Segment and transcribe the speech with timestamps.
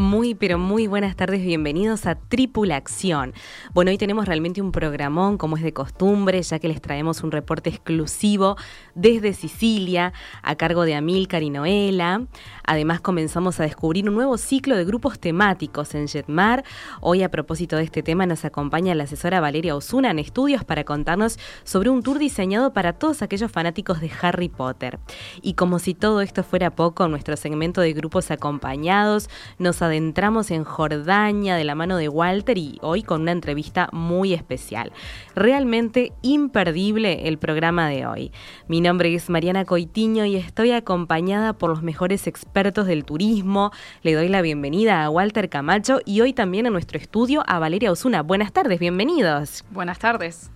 [0.00, 3.34] Muy, pero muy buenas tardes, bienvenidos a Tripulación.
[3.74, 7.30] Bueno, hoy tenemos realmente un programón, como es de costumbre, ya que les traemos un
[7.30, 8.56] reporte exclusivo
[8.94, 12.22] desde Sicilia, a cargo de Amílcar y Noela.
[12.64, 16.64] Además, comenzamos a descubrir un nuevo ciclo de grupos temáticos en Jetmar.
[17.02, 20.84] Hoy, a propósito de este tema, nos acompaña la asesora Valeria Osuna en estudios para
[20.84, 24.98] contarnos sobre un tour diseñado para todos aquellos fanáticos de Harry Potter.
[25.42, 29.28] Y como si todo esto fuera poco, nuestro segmento de grupos acompañados
[29.58, 34.32] nos adentramos en Jordania de la mano de Walter y hoy con una entrevista muy
[34.32, 34.92] especial.
[35.34, 38.32] Realmente imperdible el programa de hoy.
[38.68, 43.72] Mi nombre es Mariana Coitiño y estoy acompañada por los mejores expertos del turismo.
[44.02, 47.92] Le doy la bienvenida a Walter Camacho y hoy también a nuestro estudio a Valeria
[47.92, 48.22] Osuna.
[48.22, 49.64] Buenas tardes, bienvenidos.
[49.70, 50.50] Buenas tardes.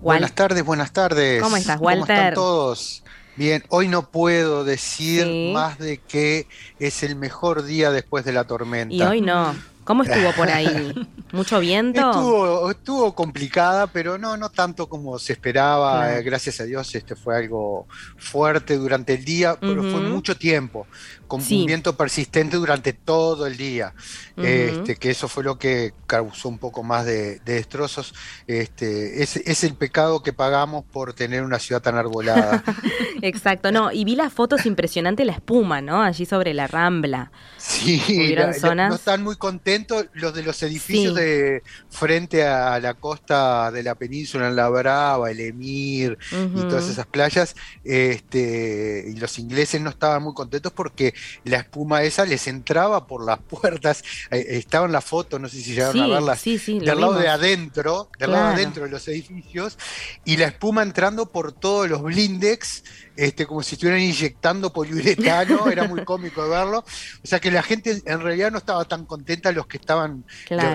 [0.00, 1.42] Buenas tardes, buenas tardes.
[1.42, 2.06] ¿Cómo estás, Walter?
[2.06, 3.04] ¿Cómo están todos?
[3.38, 6.48] Bien, hoy no puedo decir más de que
[6.80, 8.92] es el mejor día después de la tormenta.
[8.92, 9.54] Y hoy no.
[9.88, 10.92] ¿Cómo estuvo por ahí?
[11.32, 12.10] ¿Mucho viento?
[12.10, 16.20] Estuvo, estuvo complicada, pero no, no tanto como se esperaba.
[16.20, 17.86] Gracias a Dios, este fue algo
[18.18, 20.86] fuerte durante el día, pero fue mucho tiempo,
[21.26, 23.94] con un viento persistente durante todo el día.
[24.36, 28.12] este, que eso fue lo que causó un poco más de, destrozos.
[28.46, 32.62] Este, es, es, el pecado que pagamos por tener una ciudad tan arbolada.
[33.22, 36.02] Exacto, no, y vi las fotos impresionantes, la espuma, ¿no?
[36.02, 37.32] Allí sobre la rambla.
[37.68, 38.34] Sí,
[38.74, 43.94] no están muy contentos los de los edificios de frente a la costa de la
[43.94, 47.54] península en La Brava, el Emir y todas esas playas.
[47.84, 51.12] Este, y los ingleses no estaban muy contentos porque
[51.44, 54.02] la espuma esa les entraba por las puertas.
[54.30, 58.10] Eh, estaba en la foto, no sé si llegaron a verlas, del lado de adentro,
[58.18, 59.78] del lado de adentro de los edificios,
[60.24, 62.82] y la espuma entrando por todos los blindex
[63.18, 66.78] este, como si estuvieran inyectando poliuretano, era muy cómico verlo.
[66.78, 70.24] O sea que la gente en realidad no estaba tan contenta los que estaban,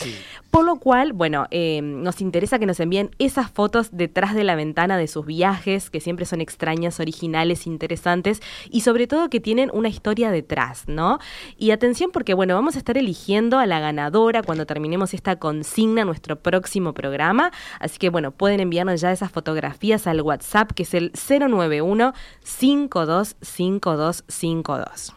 [0.50, 4.56] Por lo cual, bueno, eh, nos interesa que nos envíen esas fotos detrás de la
[4.56, 8.40] ventana de sus viajes, que siempre son extrañas, originales, interesantes
[8.70, 11.18] y sobre todo que tienen una historia detrás, ¿no?
[11.56, 16.04] Y atención porque, bueno, vamos a estar eligiendo a la ganadora cuando terminemos esta consigna,
[16.04, 17.50] nuestro próximo programa.
[17.78, 25.14] Así que, bueno, pueden enviarnos ya esas fotografías al WhatsApp, que es el 091 525252.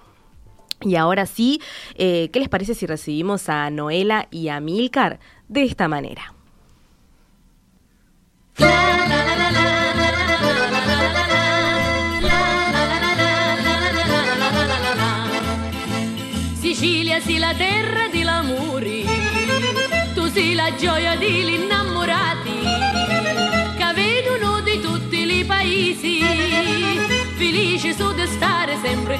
[0.82, 1.62] Y ahora sí,
[1.96, 6.34] eh, ¿qué les parece si recibimos a Noela y a Milcar de esta manera?
[8.56, 9.73] Sicilia sì la
[17.56, 19.04] terra di l'amore,
[20.14, 22.60] tu sei la gioia degli innamorati,
[23.78, 26.20] che vedono di tutti i paesi,
[27.38, 29.20] felici su di stare sempre.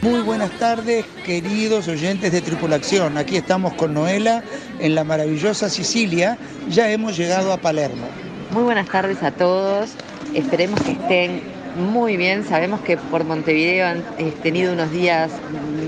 [0.00, 3.18] Muy buenas tardes, queridos oyentes de Tripulación.
[3.18, 4.44] Aquí estamos con Noela
[4.78, 6.38] en la maravillosa Sicilia.
[6.68, 8.06] Ya hemos llegado a Palermo.
[8.52, 9.90] Muy buenas tardes a todos.
[10.34, 15.30] Esperemos que estén Muy bien, sabemos que por Montevideo han eh, tenido unos días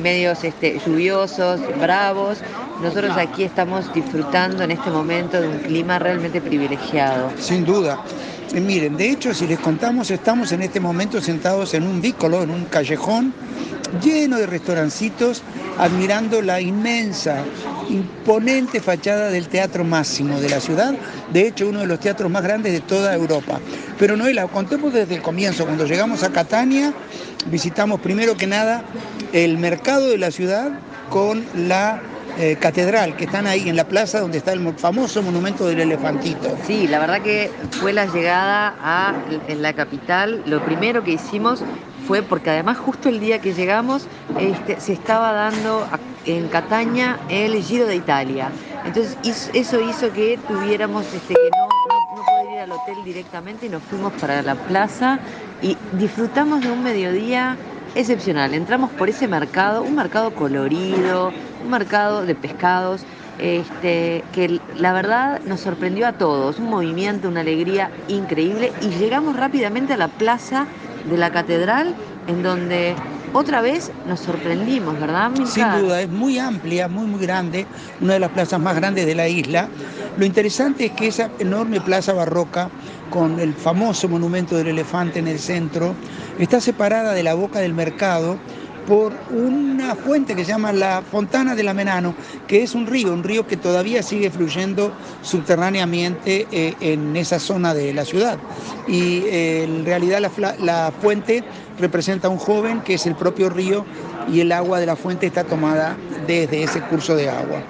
[0.01, 2.39] medios este, lluviosos, bravos.
[2.81, 7.33] Nosotros aquí estamos disfrutando en este momento de un clima realmente privilegiado.
[7.39, 7.99] Sin duda.
[8.53, 12.43] Eh, miren, de hecho, si les contamos, estamos en este momento sentados en un vícolo,
[12.43, 13.33] en un callejón
[14.03, 15.43] lleno de restaurancitos,
[15.79, 17.45] admirando la inmensa,
[17.89, 20.95] imponente fachada del Teatro Máximo de la ciudad,
[21.33, 23.61] de hecho uno de los teatros más grandes de toda Europa.
[24.01, 26.93] Pero Noela, contemos desde el comienzo, cuando llegamos a Catania,
[27.47, 28.83] visitamos primero que nada
[29.33, 30.73] el mercado de la ciudad
[31.09, 32.01] con la
[32.39, 36.57] eh, catedral, que están ahí en la plaza donde está el famoso monumento del elefantito.
[36.67, 39.15] Sí, la verdad que fue la llegada a
[39.49, 40.43] en la capital.
[40.47, 41.63] Lo primero que hicimos
[42.07, 44.07] fue porque además justo el día que llegamos
[44.39, 45.87] este, se estaba dando
[46.25, 48.51] en Catania el Giro de Italia.
[48.85, 49.17] Entonces
[49.55, 51.69] eso hizo que tuviéramos este, que no,
[52.17, 55.21] no, poder ir al hotel directamente y nos fuimos para la plaza
[55.63, 57.57] y disfrutamos de un mediodía
[57.95, 58.55] excepcional.
[58.55, 61.33] Entramos por ese mercado, un mercado colorido,
[61.63, 63.03] un mercado de pescados,
[63.39, 69.37] este, que la verdad nos sorprendió a todos, un movimiento, una alegría increíble y llegamos
[69.37, 70.67] rápidamente a la plaza
[71.09, 71.95] de la catedral
[72.27, 72.95] en donde
[73.33, 75.31] otra vez nos sorprendimos, ¿verdad?
[75.47, 77.67] Sin duda, es muy amplia, muy, muy grande,
[78.01, 79.69] una de las plazas más grandes de la isla.
[80.17, 82.69] Lo interesante es que esa enorme plaza barroca,
[83.11, 85.95] con el famoso monumento del elefante en el centro,
[86.39, 88.39] está separada de la boca del mercado
[88.87, 92.15] por una fuente que se llama la Fontana de la Menano,
[92.49, 94.93] que es un río, un río que todavía sigue fluyendo
[95.23, 98.39] subterráneamente eh, en esa zona de la ciudad.
[98.89, 101.45] Y eh, en realidad la, la fuente
[101.79, 103.85] representa a un joven que es el propio río
[104.33, 105.97] y el agua de la fuente está tomada
[106.27, 107.63] desde ese curso de agua.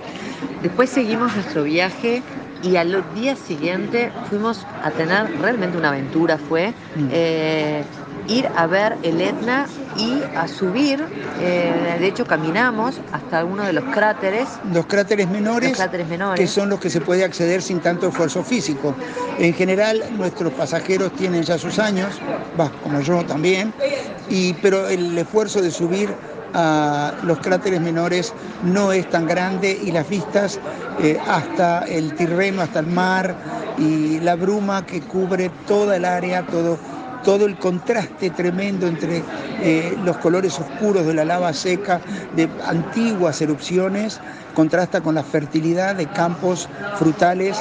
[0.62, 2.22] Después seguimos nuestro viaje
[2.62, 7.08] y al día siguiente fuimos a tener realmente una aventura, fue mm.
[7.10, 7.82] eh,
[8.28, 9.66] ir a ver el Etna
[9.96, 11.04] y a subir,
[11.40, 14.48] eh, de hecho caminamos hasta uno de los cráteres.
[14.72, 18.44] Los cráteres menores, cráteres menores, que son los que se puede acceder sin tanto esfuerzo
[18.44, 18.94] físico.
[19.38, 22.20] En general nuestros pasajeros tienen ya sus años,
[22.82, 23.72] como yo también,
[24.28, 26.10] y, pero el esfuerzo de subir
[26.54, 28.32] a los cráteres menores
[28.62, 30.58] no es tan grande y las vistas
[31.02, 33.34] eh, hasta el Tirreno, hasta el mar
[33.78, 36.78] y la bruma que cubre toda el área, todo,
[37.24, 39.22] todo el contraste tremendo entre
[39.62, 42.00] eh, los colores oscuros de la lava seca
[42.34, 44.20] de antiguas erupciones,
[44.54, 47.56] contrasta con la fertilidad de campos frutales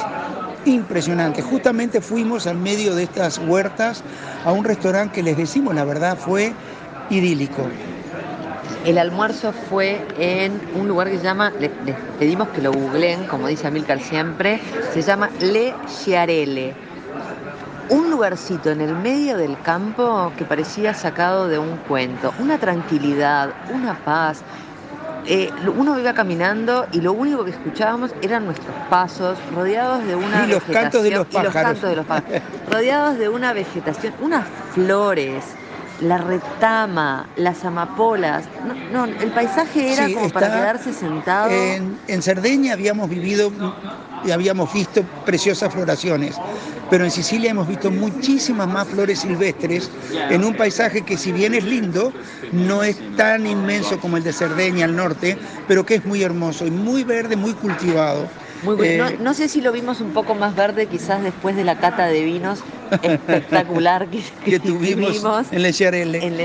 [0.64, 1.44] impresionantes.
[1.44, 4.02] Justamente fuimos al medio de estas huertas
[4.44, 6.52] a un restaurante que les decimos la verdad fue
[7.08, 7.62] idílico.
[8.84, 11.70] El almuerzo fue en un lugar que se llama, les,
[12.18, 14.58] pedimos que lo googleen, como dice Amilcar siempre,
[14.94, 16.74] se llama Le Chiarelle.
[17.90, 22.32] Un lugarcito en el medio del campo que parecía sacado de un cuento.
[22.38, 24.42] Una tranquilidad, una paz.
[25.26, 30.46] Eh, uno iba caminando y lo único que escuchábamos eran nuestros pasos, rodeados de una
[30.46, 31.82] y los cantos de los pájaros.
[31.82, 32.40] de los pájaros.
[32.70, 35.44] rodeados de una vegetación, unas flores
[36.00, 38.44] la retama, las amapolas.
[38.92, 41.50] No, el paisaje era como para quedarse sentado.
[41.50, 43.52] En, en, Cerdeña habíamos vivido
[44.24, 46.36] y habíamos visto preciosas floraciones,
[46.90, 49.90] pero en Sicilia hemos visto muchísimas más flores silvestres
[50.30, 52.12] en un paisaje que si bien es lindo,
[52.52, 55.38] no es tan inmenso como el de Cerdeña al norte,
[55.68, 58.28] pero que es muy hermoso y muy verde, muy cultivado.
[58.62, 59.08] Muy bueno.
[59.08, 62.06] Eh, no, sé si lo vimos un poco más verde quizás después de la cata
[62.06, 62.60] de vinos
[63.02, 64.08] espectacular
[64.44, 66.26] que, tuvimos en Lecharelle.
[66.26, 66.36] En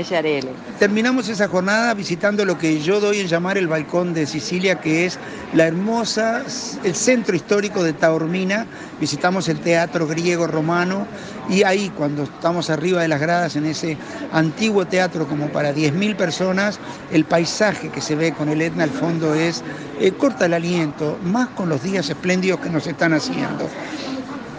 [0.78, 5.06] Terminamos esa jornada visitando lo que yo doy en llamar el balcón de Sicilia, que
[5.06, 5.18] es
[5.54, 6.44] la hermosa,
[6.84, 8.66] el centro histórico de Taormina.
[9.00, 11.06] Visitamos el teatro griego romano
[11.48, 13.96] y ahí cuando estamos arriba de las gradas en ese
[14.32, 16.78] antiguo teatro como para 10.000 personas,
[17.12, 19.62] el paisaje que se ve con el Etna al fondo es
[20.00, 23.68] eh, corta el aliento, más con los días espléndidos que nos están haciendo.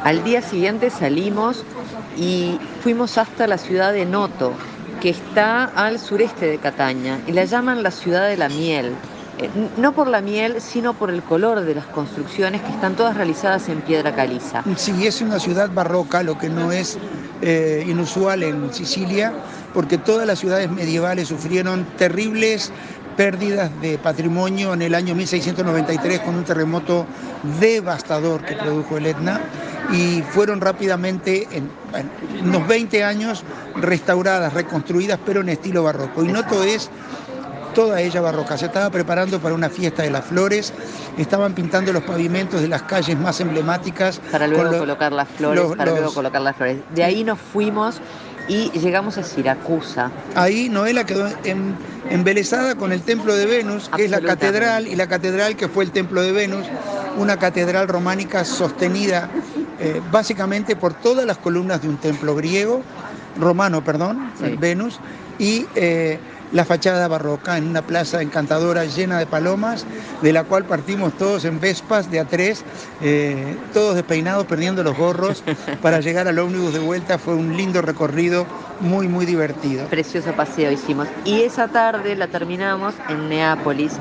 [0.04, 1.64] Al día siguiente salimos
[2.18, 4.54] y fuimos hasta la ciudad de Noto,
[5.02, 8.94] que está al sureste de Cataña, y la llaman la ciudad de la miel.
[9.40, 13.16] Eh, no por la miel, sino por el color de las construcciones que están todas
[13.16, 14.64] realizadas en piedra caliza.
[14.76, 16.98] Sí, es una ciudad barroca, lo que no es
[17.42, 19.34] eh, inusual en Sicilia,
[19.74, 22.72] porque todas las ciudades medievales sufrieron terribles
[23.16, 27.06] pérdidas de patrimonio en el año 1693 con un terremoto
[27.60, 29.42] devastador que produjo el Etna
[29.92, 31.70] y fueron rápidamente, en,
[32.44, 33.44] unos 20 años,
[33.76, 36.24] restauradas, reconstruidas, pero en estilo barroco.
[36.24, 36.90] Y Noto es
[37.78, 38.58] toda ella barroca.
[38.58, 40.74] Se estaba preparando para una fiesta de las flores,
[41.16, 44.20] estaban pintando los pavimentos de las calles más emblemáticas.
[44.32, 46.80] Para luego colocar las flores, para luego colocar las flores.
[46.96, 48.02] De ahí nos fuimos
[48.48, 50.10] y llegamos a Siracusa.
[50.34, 51.30] Ahí Noela quedó
[52.10, 55.84] embelesada con el templo de Venus, que es la catedral, y la catedral que fue
[55.84, 56.66] el templo de Venus,
[57.20, 59.30] una catedral románica sostenida
[59.80, 62.82] eh, básicamente por todas las columnas de un templo griego,
[63.40, 65.00] romano, perdón, Venus,
[65.38, 66.18] y eh,
[66.52, 69.86] la fachada barroca en una plaza encantadora llena de palomas,
[70.22, 72.64] de la cual partimos todos en Vespas de a tres,
[73.02, 75.44] eh, todos despeinados, perdiendo los gorros,
[75.82, 77.18] para llegar al ómnibus de vuelta.
[77.18, 78.46] Fue un lindo recorrido,
[78.80, 79.88] muy, muy divertido.
[79.88, 81.08] Precioso paseo hicimos.
[81.26, 83.94] Y esa tarde la terminamos en Neápolis.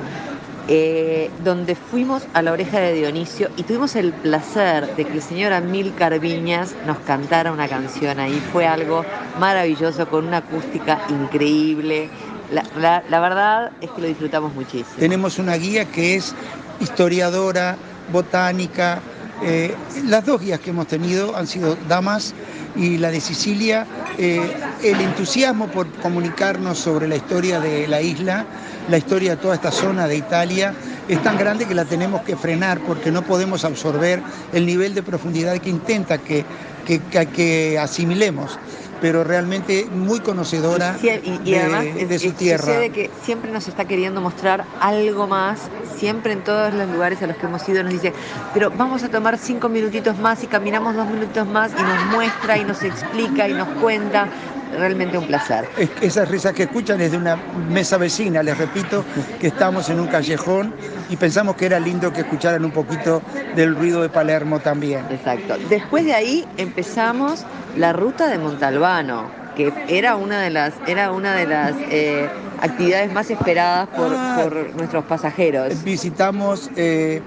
[0.68, 5.22] Eh, donde fuimos a la oreja de Dionisio y tuvimos el placer de que el
[5.22, 8.42] señor Amílcar Viñas nos cantara una canción ahí.
[8.52, 9.04] Fue algo
[9.38, 12.10] maravilloso, con una acústica increíble.
[12.50, 14.90] La, verdad es que lo disfrutamos muchísimo.
[14.98, 16.34] Tenemos una guía que es
[16.80, 17.76] historiadora,
[18.12, 19.00] botánica.
[19.42, 19.74] Eh,
[20.06, 22.34] las dos guías que hemos tenido han sido damas
[22.76, 23.86] y la de Sicilia.
[24.18, 24.40] Eh,
[24.82, 28.46] el entusiasmo por comunicarnos sobre la historia de la isla,
[28.88, 30.72] la historia de toda esta zona de Italia,
[31.08, 34.22] es tan grande que la tenemos que frenar porque no podemos absorber
[34.52, 36.44] el nivel de profundidad que intenta que,
[36.86, 38.58] que asimilemos
[39.00, 42.88] pero realmente muy conocedora y, de, su tierra.
[42.88, 45.60] Que siempre nos está queriendo mostrar algo más,
[45.96, 48.12] siempre en todos los lugares a los que hemos ido nos dice,
[48.54, 52.58] pero vamos a tomar cinco minutitos más y caminamos dos minutos más y nos muestra
[52.58, 54.28] y nos explica y nos cuenta
[54.72, 55.68] realmente un placer.
[56.00, 57.36] esas risas que escuchan es de una
[57.68, 59.04] mesa vecina, les repito,
[59.40, 60.74] que estamos en un callejón
[61.08, 63.22] y pensamos que era lindo que escucharan un poquito
[63.54, 65.04] del ruido de Palermo también.
[65.10, 65.56] Exacto.
[65.68, 67.44] Después de ahí empezamos
[67.76, 72.28] la ruta de Montalbano, que era una de las, era una de las eh,
[72.60, 74.48] actividades más esperadas por, ah.
[74.76, 75.82] nuestros pasajeros.
[75.82, 77.22] Visitamos eh,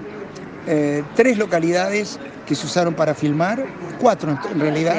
[0.66, 3.64] eh, tres localidades que se usaron para filmar,
[4.00, 4.96] cuatro en realidad.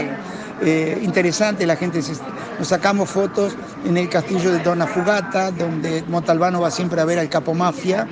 [0.64, 2.02] Eh, interesante, la gente
[2.60, 7.18] nos sacamos fotos en el castillo de Dona Fugata, donde Montalbano va siempre a ver
[7.20, 8.08] al capo mafia.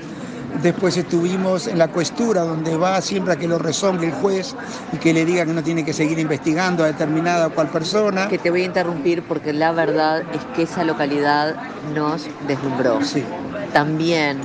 [0.64, 4.56] Después estuvimos en la cuestura, donde va siempre a que lo rezongue el juez
[4.92, 8.28] y que le diga que no tiene que seguir investigando a determinada o cual persona.
[8.28, 11.56] Que te voy a interrumpir porque la verdad es que esa localidad
[11.94, 13.02] nos deslumbró.
[13.04, 13.24] Sí.
[13.74, 14.40] También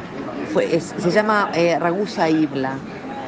[0.52, 2.76] fue, se llama eh, Ragusa Ibla,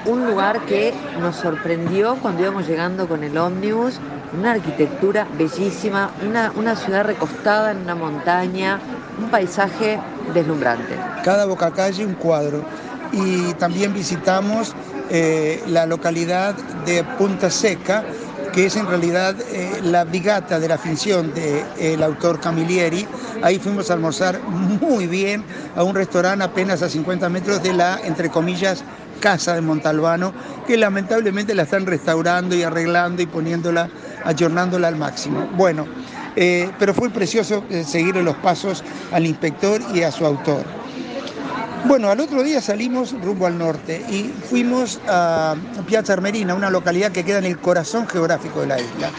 [0.06, 4.00] un lugar que nos sorprendió cuando íbamos llegando con el ómnibus
[4.36, 8.80] una arquitectura bellísima, una, una ciudad recostada en una montaña,
[9.18, 9.98] un paisaje
[10.34, 10.94] deslumbrante.
[11.24, 12.62] Cada boca calle un cuadro.
[13.12, 14.74] Y también visitamos
[15.10, 18.04] eh, la localidad de Punta Seca,
[18.52, 23.06] que es en realidad eh, la vigata de la finción del autor Camilleri.
[23.42, 25.44] Ahí fuimos a almorzar muy bien
[25.76, 28.82] a un restaurante apenas a 50 metros de la, entre comillas,
[29.16, 30.32] casa de Montalbano,
[30.66, 33.88] que lamentablemente la están restaurando y arreglando y poniéndola
[34.24, 35.48] ayornándola al máximo.
[35.56, 35.86] Bueno,
[36.36, 40.64] eh, pero fue precioso eh, seguir los pasos al inspector y a su autor.
[41.86, 45.54] Bueno, al otro día salimos rumbo al norte y fuimos a
[45.86, 49.10] Piazza Armerina, una localidad que queda en el corazón geográfico de la isla.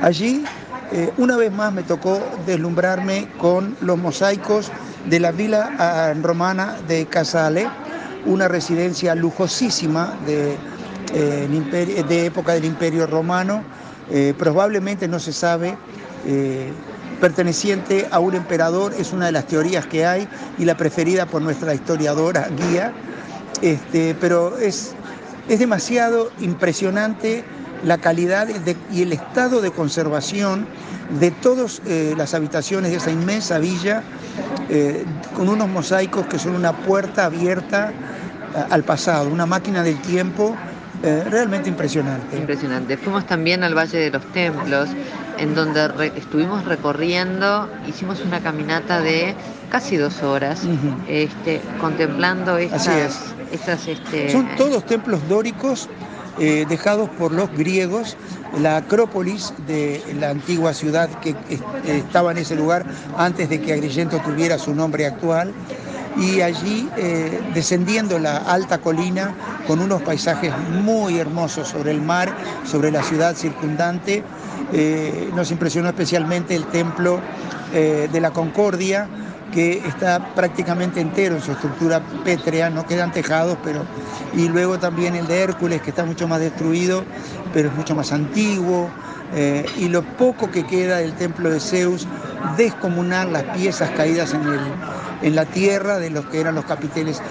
[0.00, 0.42] Allí,
[0.90, 4.70] eh, una vez más, me tocó deslumbrarme con los mosaicos
[5.04, 7.68] de la villa ah, romana de Casale,
[8.26, 10.56] una residencia lujosísima de,
[11.12, 13.62] de época del Imperio Romano,
[14.10, 15.76] eh, probablemente no se sabe,
[16.26, 16.72] eh,
[17.20, 20.28] perteneciente a un emperador, es una de las teorías que hay
[20.58, 22.92] y la preferida por nuestra historiadora guía,
[23.62, 24.94] este, pero es,
[25.48, 27.44] es demasiado impresionante
[27.84, 28.48] la calidad
[28.90, 30.66] y el estado de conservación
[31.20, 34.02] de todas eh, las habitaciones de esa inmensa villa,
[35.36, 37.92] con unos mosaicos que son una puerta abierta
[38.70, 40.56] al pasado, una máquina del tiempo
[41.02, 42.36] eh, realmente impresionante.
[42.36, 42.96] Impresionante.
[42.96, 44.88] Fuimos también al Valle de los Templos,
[45.38, 49.34] en donde estuvimos recorriendo, hicimos una caminata de
[49.70, 50.62] casi dos horas,
[51.06, 53.34] este, contemplando estas...
[53.52, 54.30] estas este...
[54.30, 55.90] Son todos templos dóricos
[56.38, 58.16] eh, dejados por los griegos,
[58.60, 61.34] la Acrópolis de la antigua ciudad que
[61.86, 62.84] estaba en ese lugar
[63.16, 65.52] antes de que Agrigento tuviera su nombre actual
[66.16, 69.34] y allí eh, descendiendo la alta colina
[69.66, 74.24] con unos paisajes muy hermosos sobre el mar, sobre la ciudad circundante.
[74.72, 77.20] Eh, nos impresionó especialmente el templo
[77.72, 79.08] de la Concordia,
[79.54, 83.84] que está prácticamente entero en su estructura pétrea, no quedan tejados, pero
[84.36, 87.04] y luego también el de Hércules, que está mucho más destruido,
[87.52, 88.90] pero es mucho más antiguo.
[89.78, 92.06] y lo poco que queda del templo de Zeus,
[92.56, 94.60] descomunal las piezas caídas en el,
[95.22, 97.22] en la tierra de los que eran los capiteles.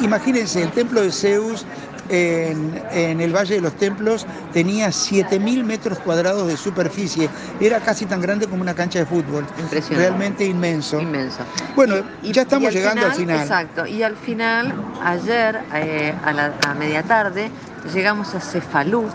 [0.00, 1.64] Imagínense, el templo de Zeus
[2.08, 7.28] en, el Valle de los Templos tenía 7.000 metros cuadrados de superficie.
[7.60, 9.46] Era casi tan grande como una cancha de fútbol.
[9.58, 10.08] Impresionante.
[10.08, 11.00] Realmente inmenso.
[11.00, 11.40] Inmenso.
[11.74, 13.40] Bueno, ya estamos llegando al final.
[13.40, 13.86] Exacto.
[13.86, 17.50] Y al final, ayer, eh, a, la, a media tarde,
[17.92, 19.08] llegamos a Cefalú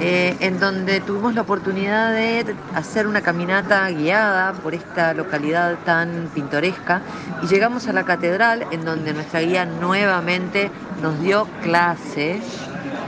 [0.00, 6.30] eh, en donde tuvimos la oportunidad de hacer una caminata guiada por esta localidad tan
[6.34, 7.02] pintoresca
[7.42, 10.70] y llegamos a la catedral en donde nuestra guía nuevamente
[11.02, 12.40] nos dio clase,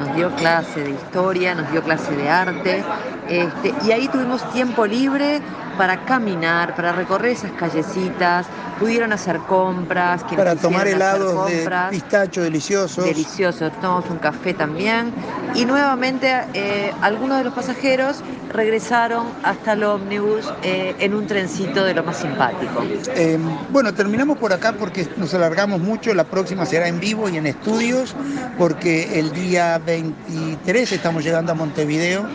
[0.01, 2.85] nos dio clase de historia, nos dio clase de arte
[3.31, 5.41] este, y ahí tuvimos tiempo libre
[5.79, 8.47] para caminar, para recorrer esas callecitas,
[8.79, 10.25] pudieron hacer compras.
[10.25, 13.05] Para tomar helados de pistacho deliciosos.
[13.05, 15.13] Deliciosos, tomamos un café también.
[15.55, 18.23] Y nuevamente eh, algunos de los pasajeros
[18.53, 22.83] regresaron hasta el ómnibus eh, en un trencito de lo más simpático.
[23.15, 26.13] Em, bueno, terminamos por acá porque nos alargamos mucho.
[26.15, 28.15] La próxima será en vivo y en estudios,
[28.59, 32.27] porque el día 23 estamos llegando a Montevideo,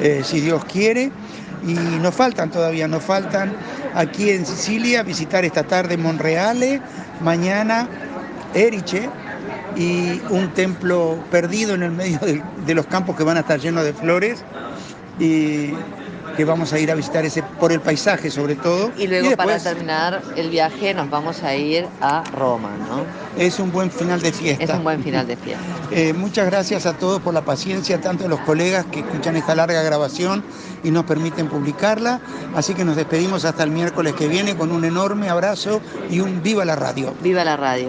[0.00, 1.10] eh, si Dios quiere.
[1.66, 3.52] Y nos faltan todavía, nos faltan
[3.94, 6.80] aquí en Sicilia visitar esta tarde Monreale,
[7.20, 7.86] mañana
[8.54, 9.10] Eriche
[9.76, 13.60] y un templo perdido en el medio de, de los campos que van a estar
[13.60, 14.42] llenos de flores.
[15.18, 15.72] Y
[16.40, 18.92] que vamos a ir a visitar ese por el paisaje sobre todo.
[18.96, 23.04] Y luego para terminar el viaje nos vamos a ir a Roma, ¿no?
[23.36, 24.64] Es un buen final de fiesta.
[24.64, 25.62] Es un buen final de fiesta.
[25.92, 29.56] Eh, muchas gracias a todos por la paciencia, tanto a los colegas que escuchan esta
[29.56, 30.44] larga grabación
[30.84, 32.20] y nos permiten publicarla.
[32.54, 36.44] Así que nos despedimos hasta el miércoles que viene con un enorme abrazo y un
[36.44, 37.12] viva la radio.
[37.22, 37.88] Viva la radio.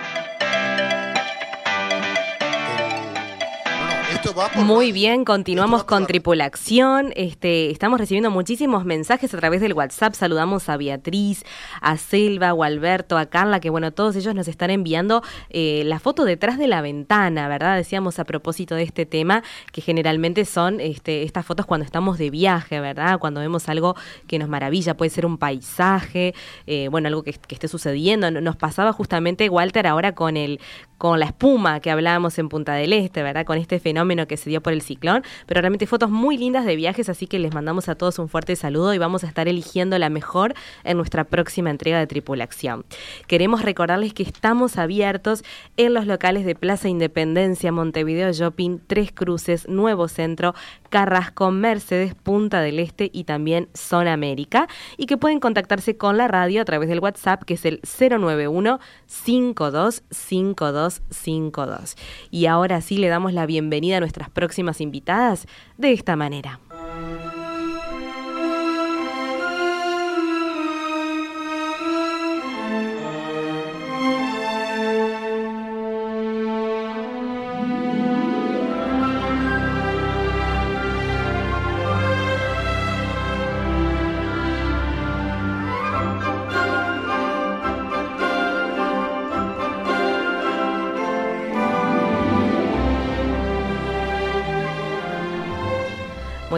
[4.55, 7.11] Muy bien, continuamos con tripulación.
[7.15, 10.13] Este, estamos recibiendo muchísimos mensajes a través del WhatsApp.
[10.13, 11.43] Saludamos a Beatriz,
[11.81, 15.83] a Selva, o a Alberto, a Carla, que bueno, todos ellos nos están enviando eh,
[15.85, 17.75] la foto detrás de la ventana, ¿verdad?
[17.75, 22.29] Decíamos a propósito de este tema, que generalmente son este, estas fotos cuando estamos de
[22.29, 23.19] viaje, ¿verdad?
[23.19, 23.95] Cuando vemos algo
[24.27, 26.33] que nos maravilla, puede ser un paisaje,
[26.67, 28.29] eh, bueno, algo que, que esté sucediendo.
[28.29, 30.59] Nos pasaba justamente Walter ahora con el
[31.01, 33.43] con la espuma que hablábamos en Punta del Este, ¿verdad?
[33.43, 36.75] Con este fenómeno que se dio por el ciclón, pero realmente fotos muy lindas de
[36.75, 39.97] viajes, así que les mandamos a todos un fuerte saludo y vamos a estar eligiendo
[39.97, 42.85] la mejor en nuestra próxima entrega de Tripulación.
[43.25, 45.43] Queremos recordarles que estamos abiertos
[45.75, 50.53] en los locales de Plaza Independencia, Montevideo Shopping, Tres Cruces, Nuevo Centro,
[50.91, 56.27] Carrasco, Mercedes, Punta del Este y también Zona América, y que pueden contactarse con la
[56.27, 61.95] radio a través del WhatsApp que es el 091 5252 52.
[62.29, 66.59] Y ahora sí le damos la bienvenida a nuestras próximas invitadas de esta manera.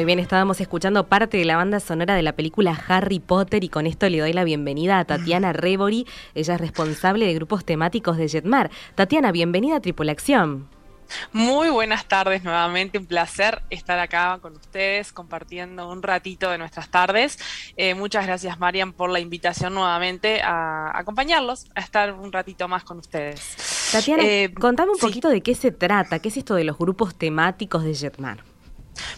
[0.04, 3.70] Muy bien, estábamos escuchando parte de la banda sonora de la película Harry Potter y
[3.70, 6.06] con esto le doy la bienvenida a Tatiana Rebori.
[6.36, 8.70] Ella es responsable de grupos temáticos de Jetmar.
[8.96, 10.68] Tatiana, bienvenida a Tripulación.
[11.32, 16.90] Muy buenas tardes nuevamente, un placer estar acá con ustedes compartiendo un ratito de nuestras
[16.90, 17.40] tardes.
[17.78, 22.84] Eh, muchas gracias Marian por la invitación nuevamente a acompañarlos, a estar un ratito más
[22.84, 23.56] con ustedes.
[23.94, 27.16] Tatiana, eh, contame un poquito de qué se trata, qué es esto de los grupos
[27.16, 28.53] temáticos de Jetmar.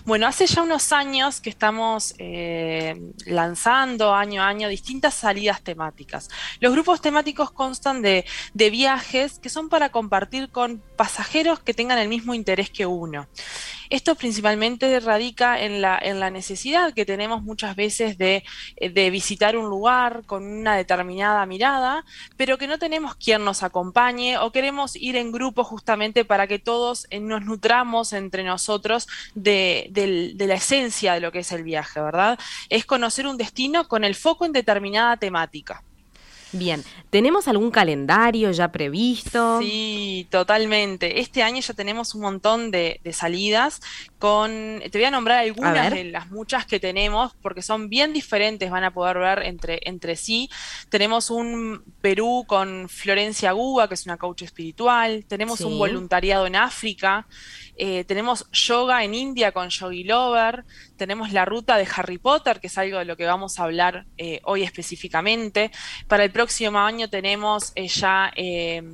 [0.05, 6.29] Bueno, hace ya unos años que estamos eh, lanzando año a año distintas salidas temáticas.
[6.59, 12.07] Los grupos temáticos constan de, viajes que son para compartir con pasajeros que tengan el
[12.07, 13.27] mismo interés que uno.
[13.89, 18.43] Esto principalmente radica en la, en la necesidad que tenemos muchas veces de,
[18.77, 22.05] eh, de visitar un lugar con una determinada mirada,
[22.37, 26.59] pero que no tenemos quien nos acompañe o queremos ir en grupo justamente para que
[26.59, 31.63] todos eh, nos nutramos entre nosotros de, de la esencia de lo que es el
[31.63, 32.39] viaje, ¿verdad?
[32.69, 35.83] Es conocer un destino con el foco en determinada temática.
[36.55, 39.59] Bien, ¿tenemos algún calendario ya previsto?
[39.59, 41.19] Sí, totalmente.
[41.19, 43.81] Este año ya tenemos un montón de, salidas
[44.19, 48.71] con, te voy a nombrar algunas de las muchas que tenemos porque son bien diferentes,
[48.71, 50.49] van a poder ver entre, entre sí.
[50.89, 56.55] Tenemos un Perú con Florencia Guba, que es una coach espiritual, tenemos un voluntariado en
[56.55, 57.27] África,
[57.77, 60.63] eh, tenemos yoga en India con Yogi Lover,
[60.95, 64.05] tenemos la ruta de Harry Potter, que es algo de lo que vamos a hablar
[64.17, 65.71] eh, hoy específicamente.
[66.07, 68.31] Para el próximo año tenemos eh, ya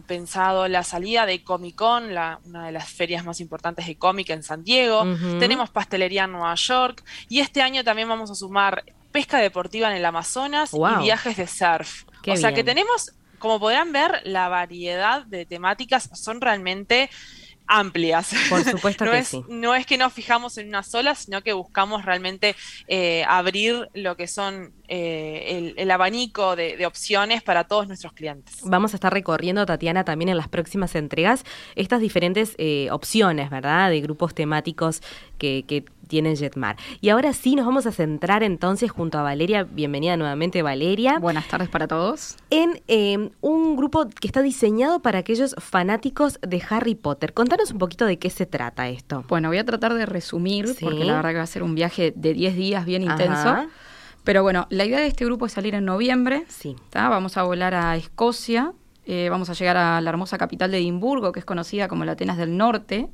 [0.08, 4.44] pensado la salida de Comic Con, una de las ferias más importantes de cómic en
[4.44, 5.04] San Diego.
[5.40, 7.04] Tenemos pastelería en Nueva York.
[7.30, 11.48] Y este año también vamos a sumar pesca deportiva en el Amazonas y viajes de
[11.48, 12.04] surf.
[12.28, 17.10] o sea que tenemos, como podrán ver, la variedad de temáticas son realmente
[17.72, 18.34] amplias.
[18.50, 19.44] Por supuesto no que es, sí.
[19.48, 22.56] No es que nos fijamos en una sola, sino que buscamos realmente
[22.88, 28.60] eh, abrir lo que son eh, el, abanico de, opciones para todos nuestros clientes.
[28.64, 33.90] Vamos a estar recorriendo, Tatiana, también en las próximas entregas estas diferentes eh, opciones, ¿verdad?
[33.90, 35.02] De grupos temáticos
[35.38, 36.76] que, que tiene Jetmar.
[37.00, 41.20] Y ahora sí nos vamos a centrar entonces junto a Valeria, bienvenida nuevamente Valeria.
[41.20, 42.36] Buenas tardes para todos.
[42.50, 47.34] En em, un grupo que está diseñado para aquellos fanáticos de Harry Potter.
[47.34, 49.24] Contanos un poquito de qué se trata esto.
[49.30, 52.12] Bueno, voy a tratar de resumir, porque la verdad que va a ser un viaje
[52.14, 53.68] de 10 días bien intenso.
[54.26, 56.44] Pero bueno, la idea de este grupo es salir en noviembre.
[56.50, 56.76] Sí.
[56.94, 58.74] Vamos a volar a Escocia.
[59.06, 62.12] Eh, vamos a llegar a la hermosa capital de Edimburgo, que es conocida como la
[62.12, 63.10] Atenas del Norte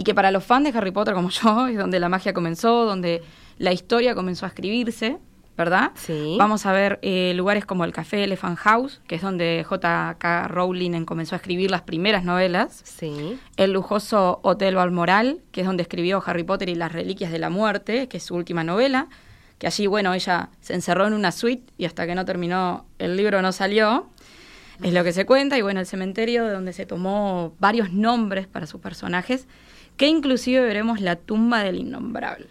[0.00, 2.86] y que para los fans de Harry Potter como yo es donde la magia comenzó,
[2.86, 3.22] donde
[3.58, 5.18] la historia comenzó a escribirse,
[5.58, 5.90] ¿verdad?
[5.94, 6.36] Sí.
[6.38, 10.48] Vamos a ver eh, lugares como el Café Elephant House, que es donde J.K.
[10.48, 12.80] Rowling comenzó a escribir las primeras novelas.
[12.82, 13.38] Sí.
[13.58, 17.50] El lujoso Hotel Balmoral, que es donde escribió Harry Potter y las Reliquias de la
[17.50, 19.08] Muerte, que es su última novela,
[19.58, 23.18] que allí, bueno, ella se encerró en una suite y hasta que no terminó el
[23.18, 24.06] libro no salió.
[24.82, 28.46] Es lo que se cuenta, y bueno, el cementerio de donde se tomó varios nombres
[28.46, 29.46] para sus personajes
[30.00, 32.48] que inclusive veremos la tumba del innombrable.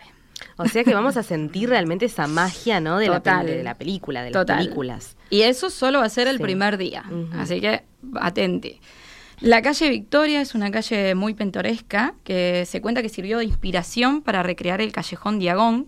[0.58, 3.00] O sea que vamos a sentir realmente esa magia, ¿no?
[3.00, 5.18] De, la, de la película, de las películas.
[5.32, 7.06] Y eso solo va a ser el primer día.
[7.34, 7.82] Así que
[8.22, 8.80] atente.
[9.42, 14.22] La calle Victoria es una calle muy pintoresca que se cuenta que sirvió de inspiración
[14.22, 15.88] para recrear el callejón Diagón.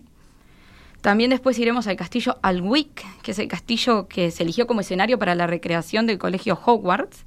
[1.00, 5.16] También después iremos al castillo Alwick, que es el castillo que se eligió como escenario
[5.16, 7.24] para la recreación del colegio Hogwarts.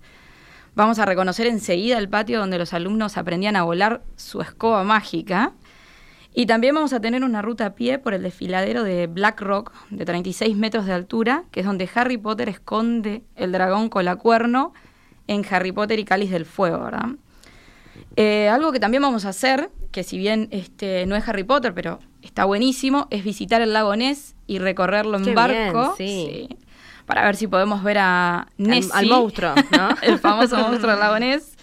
[0.76, 5.54] Vamos a reconocer enseguida el patio donde los alumnos aprendían a volar su escoba mágica.
[6.34, 9.72] Y también vamos a tener una ruta a pie por el desfiladero de Black Rock,
[9.90, 14.74] de 36 metros de altura, que es donde Harry Potter esconde el dragón colacuerno
[15.28, 17.12] en Harry Potter y Cáliz del Fuego, ¿verdad?
[18.18, 21.74] Eh, algo que también vamos a hacer, que si bien este, no es Harry Potter,
[21.74, 25.96] pero está buenísimo, es visitar el lago Ness y recorrerlo en barco.
[25.96, 26.50] sí
[27.06, 28.92] para ver si podemos ver a Nessie.
[28.94, 29.90] Al, monstruo, ¿no?
[30.02, 31.54] el famoso monstruo del lago Ness.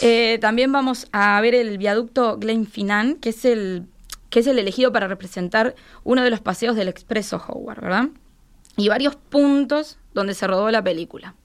[0.00, 3.86] Eh, también vamos a ver el viaducto Glenfinnan, que es el
[4.34, 8.08] que es el elegido para representar uno de los paseos del expreso Howard, ¿verdad?
[8.76, 11.36] Y varios puntos donde se rodó la película.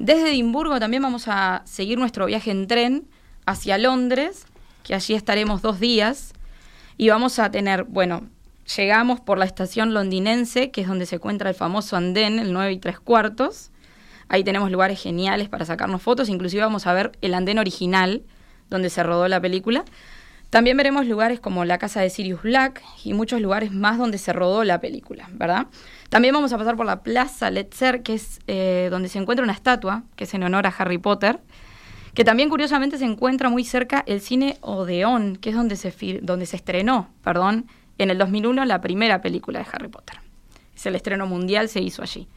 [0.00, 3.06] Desde Edimburgo también vamos a seguir nuestro viaje en tren
[3.46, 4.44] hacia Londres,
[4.82, 6.32] que allí estaremos dos días,
[6.96, 8.28] y vamos a tener, bueno,
[8.76, 12.72] llegamos por la estación londinense, que es donde se encuentra el famoso andén, el 9
[12.72, 13.70] y 3 cuartos.
[14.28, 18.22] Ahí tenemos lugares geniales para sacarnos fotos, inclusive vamos a ver el andén original,
[18.68, 19.84] donde se rodó la película.
[20.50, 24.32] También veremos lugares como la casa de Sirius Black y muchos lugares más donde se
[24.32, 25.66] rodó la película, ¿verdad?
[26.08, 29.52] También vamos a pasar por la Plaza Letzer, que es eh, donde se encuentra una
[29.52, 31.40] estatua, que es en honor a Harry Potter,
[32.14, 36.46] que también curiosamente se encuentra muy cerca el cine Odeón, que es donde se, donde
[36.46, 37.66] se estrenó, perdón,
[37.98, 40.20] en el 2001 la primera película de Harry Potter.
[40.74, 42.28] Es el estreno mundial, se hizo allí.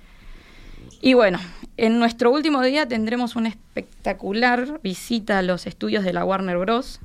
[1.01, 1.39] Y bueno,
[1.77, 6.99] en nuestro último día tendremos una espectacular visita a los estudios de la Warner Bros.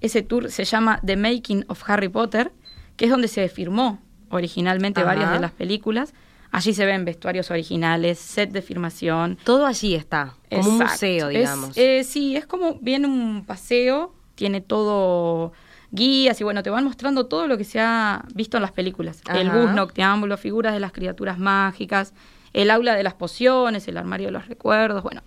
[0.00, 2.52] Ese tour se llama The Making of Harry Potter,
[2.96, 6.14] que es donde se firmó originalmente varias de las películas.
[6.52, 9.38] Allí se ven vestuarios originales, set de filmación.
[9.44, 11.76] Todo allí está, como un museo, digamos.
[11.76, 15.52] Eh, sí, es como bien un paseo, tiene todo
[15.90, 19.22] guías y bueno, te van mostrando todo lo que se ha visto en las películas.
[19.32, 22.14] El bus noctámbulo, figuras de las criaturas mágicas,
[22.52, 25.22] el aula de las pociones, el armario de los recuerdos, bueno,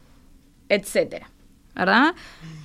[0.69, 1.29] etcétera.
[1.75, 2.13] ¿Verdad?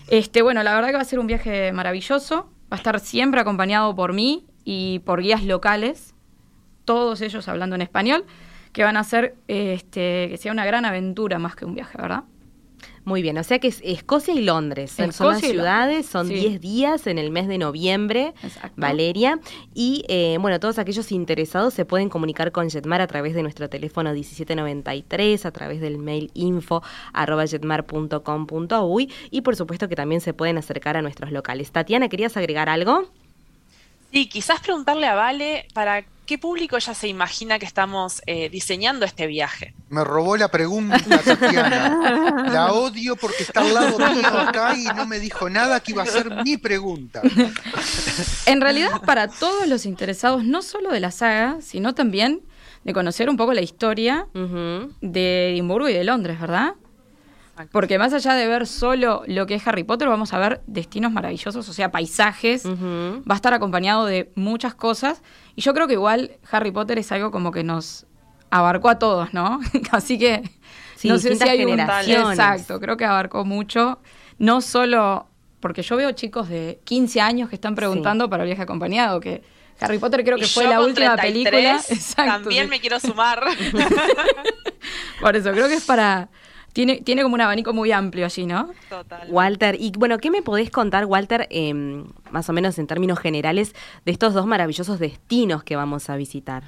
[0.08, 2.50] Este, bueno, la verdad que va a ser un viaje maravilloso.
[2.70, 6.14] Va a estar siempre acompañado por mí y por guías locales,
[6.84, 8.26] todos ellos hablando en español,
[8.72, 12.24] que van a hacer este, que sea una gran aventura más que un viaje, ¿verdad?
[13.08, 14.90] Muy bien, o sea que es Escocia y Londres.
[15.12, 18.34] son las ciudades, son 10 días en el mes de noviembre,
[18.76, 19.40] Valeria.
[19.72, 23.70] Y eh, bueno, todos aquellos interesados se pueden comunicar con Jetmar a través de nuestro
[23.70, 26.82] teléfono 1793, a través del mail info
[27.14, 31.72] arroba jetmar.com.uy y por supuesto que también se pueden acercar a nuestros locales.
[31.72, 33.08] Tatiana, ¿querías agregar algo?
[34.12, 39.06] Sí, quizás preguntarle a Vale para qué público ya se imagina que estamos eh, diseñando
[39.06, 39.74] este viaje.
[39.88, 42.44] Me robó la pregunta, Tatiana.
[42.52, 46.02] La odio porque está al lado mío acá y no me dijo nada que iba
[46.02, 47.22] a ser mi pregunta.
[48.44, 52.42] En realidad, para todos los interesados, no solo de la saga, sino también
[52.84, 54.26] de conocer un poco la historia
[55.00, 56.74] de Edimburgo y de Londres, ¿verdad?
[57.72, 61.12] Porque más allá de ver solo lo que es Harry Potter, vamos a ver destinos
[61.12, 62.64] maravillosos, o sea, paisajes.
[62.66, 65.22] Va a estar acompañado de muchas cosas.
[65.56, 68.06] Y yo creo que igual Harry Potter es algo como que nos
[68.50, 69.60] abarcó a todos, ¿no?
[69.90, 70.42] Así que
[71.04, 74.00] no sé si hay un exacto, creo que abarcó mucho,
[74.38, 75.28] no solo
[75.60, 79.42] porque yo veo chicos de 15 años que están preguntando para el viaje acompañado, que
[79.80, 81.80] Harry Potter creo que fue la última película.
[82.16, 83.42] también me quiero sumar.
[85.20, 86.28] Por eso, creo que es para
[86.78, 88.70] tiene, tiene como un abanico muy amplio allí, ¿no?
[88.88, 89.26] Total.
[89.32, 93.74] Walter, y bueno, ¿qué me podés contar, Walter, em, más o menos en términos generales,
[94.06, 96.62] de estos dos maravillosos destinos que vamos a visitar?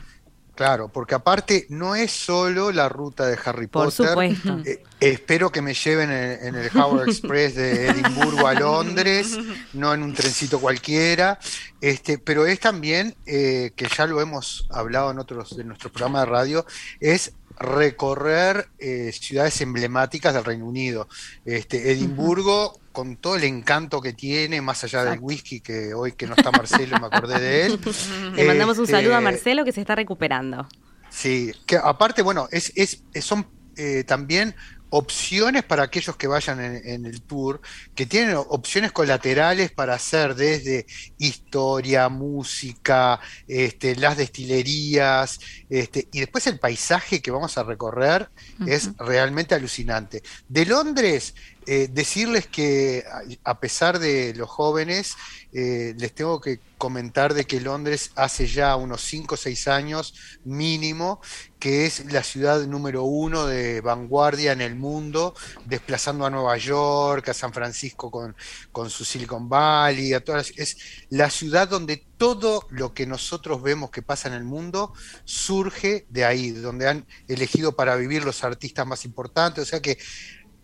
[0.57, 4.07] Claro, porque aparte no es solo la ruta de Harry Potter.
[4.07, 4.59] Por supuesto.
[4.67, 9.39] Eh, espero que me lleven en, el Howard Express de Edimburgo a Londres,
[9.75, 11.39] no en un trencito cualquiera.
[11.81, 16.21] Este, pero es también, eh, que ya lo hemos hablado en otros de nuestro programa
[16.21, 16.67] de radio,
[16.99, 21.09] es recorrer eh, ciudades emblemáticas del Reino Unido.
[21.45, 26.27] Este, Edimburgo, con todo el encanto que tiene, más allá del whisky, que hoy que
[26.27, 27.79] no está Marcelo me acordé de él.
[28.35, 30.67] Le mandamos un saludo a este, Marcelo que se está recuperando.
[31.11, 33.47] Sí, que aparte, bueno, es, es, son
[33.77, 34.55] eh, también
[34.91, 37.61] opciones para aquellos que vayan en, el tour,
[37.95, 40.87] que tienen opciones colaterales para hacer desde
[41.19, 48.29] historia, música, este, las destilerías, este, y después el paisaje que vamos a recorrer
[48.67, 50.23] es realmente alucinante.
[50.49, 51.35] De Londres,
[51.67, 53.05] eh, decirles que
[53.45, 55.17] a pesar de los jóvenes,
[55.53, 60.15] eh, les tengo que comentar de que Londres hace ya unos 5 o 6 años
[60.45, 61.21] mínimo,
[61.59, 65.35] que es la ciudad número uno de vanguardia en el mundo,
[65.67, 68.35] desplazando a Nueva York, a San Francisco con,
[68.73, 70.79] con su Silicon Valley, a todas, es
[71.11, 74.95] la ciudad donde todo lo que nosotros vemos que pasa en el mundo
[75.25, 79.99] surge de ahí, donde han elegido para vivir los artistas más importantes, o sea que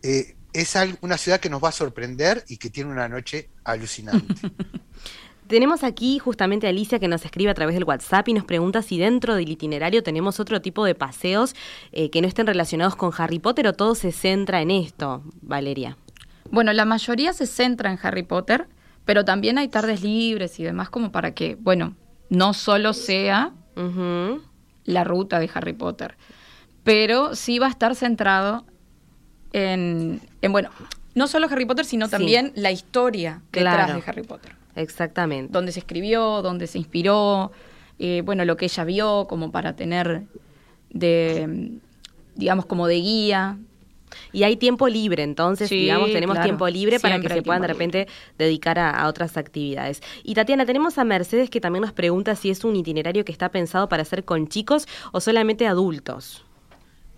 [0.02, 4.34] eh, es una ciudad que nos va a sorprender y que tiene una noche alucinante.
[5.46, 8.82] Tenemos aquí justamente a Alicia que nos escribe a través del WhatsApp y nos pregunta
[8.82, 11.54] si dentro del itinerario tenemos otro tipo de paseos
[11.92, 15.96] eh, que no estén relacionados con Harry Potter o todo se centra en esto, Valeria.
[16.50, 18.66] Bueno, la mayoría se centra en Harry Potter,
[19.04, 21.94] pero también hay tardes libres y demás como para que, bueno,
[22.28, 23.52] no solo sea
[24.84, 26.16] la ruta de Harry Potter,
[26.82, 28.64] pero sí va a estar centrado
[29.56, 30.68] en, bueno,
[31.14, 34.52] no solo Harry Potter, sino también la historia detrás de Harry Potter.
[34.74, 35.50] Exactamente.
[35.50, 37.52] Donde se escribió, donde se inspiró,
[37.98, 40.24] eh, bueno, lo que ella vio como para tener
[40.90, 41.78] de,
[42.34, 43.58] digamos, como de guía.
[44.32, 48.06] Y hay tiempo libre, entonces, digamos, tenemos tiempo libre para que se puedan de repente
[48.38, 50.02] dedicar a, otras actividades.
[50.22, 53.50] Y Tatiana, tenemos a Mercedes que también nos pregunta si es un itinerario que está
[53.50, 56.45] pensado para hacer con chicos o solamente adultos.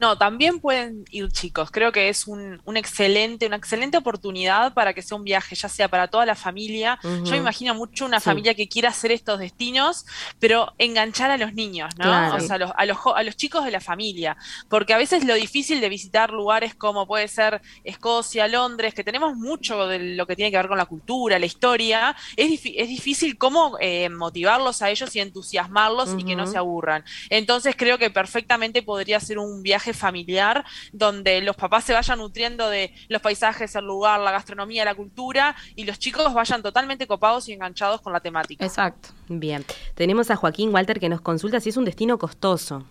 [0.01, 1.71] No, también pueden ir chicos.
[1.71, 5.89] Creo que es un, excelente, una excelente oportunidad para que sea un viaje, ya sea
[5.89, 6.99] para toda la familia.
[7.03, 10.07] Yo me imagino mucho una familia que quiera hacer estos destinos,
[10.39, 12.35] pero enganchar a los niños, ¿no?
[12.35, 14.37] O sea, a los, a, los, a los chicos de la familia.
[14.69, 19.35] Porque a veces lo difícil de visitar lugares como puede ser Escocia, Londres, que tenemos
[19.35, 23.37] mucho de lo que tiene que ver con la cultura, la historia, es, es difícil
[23.37, 27.05] cómo eh, motivarlos a ellos y entusiasmarlos y que no se aburran.
[27.31, 32.68] Entonces creo que perfectamente podría ser un viaje familiar donde los papás se vayan nutriendo
[32.68, 37.48] de los paisajes, el lugar, la gastronomía, la cultura y los chicos vayan totalmente copados
[37.48, 38.64] y enganchados con la temática.
[38.64, 39.11] Exacto.
[39.29, 39.64] Bien.
[39.94, 42.87] Tenemos a Joaquín Walter que nos consulta si es un destino costoso.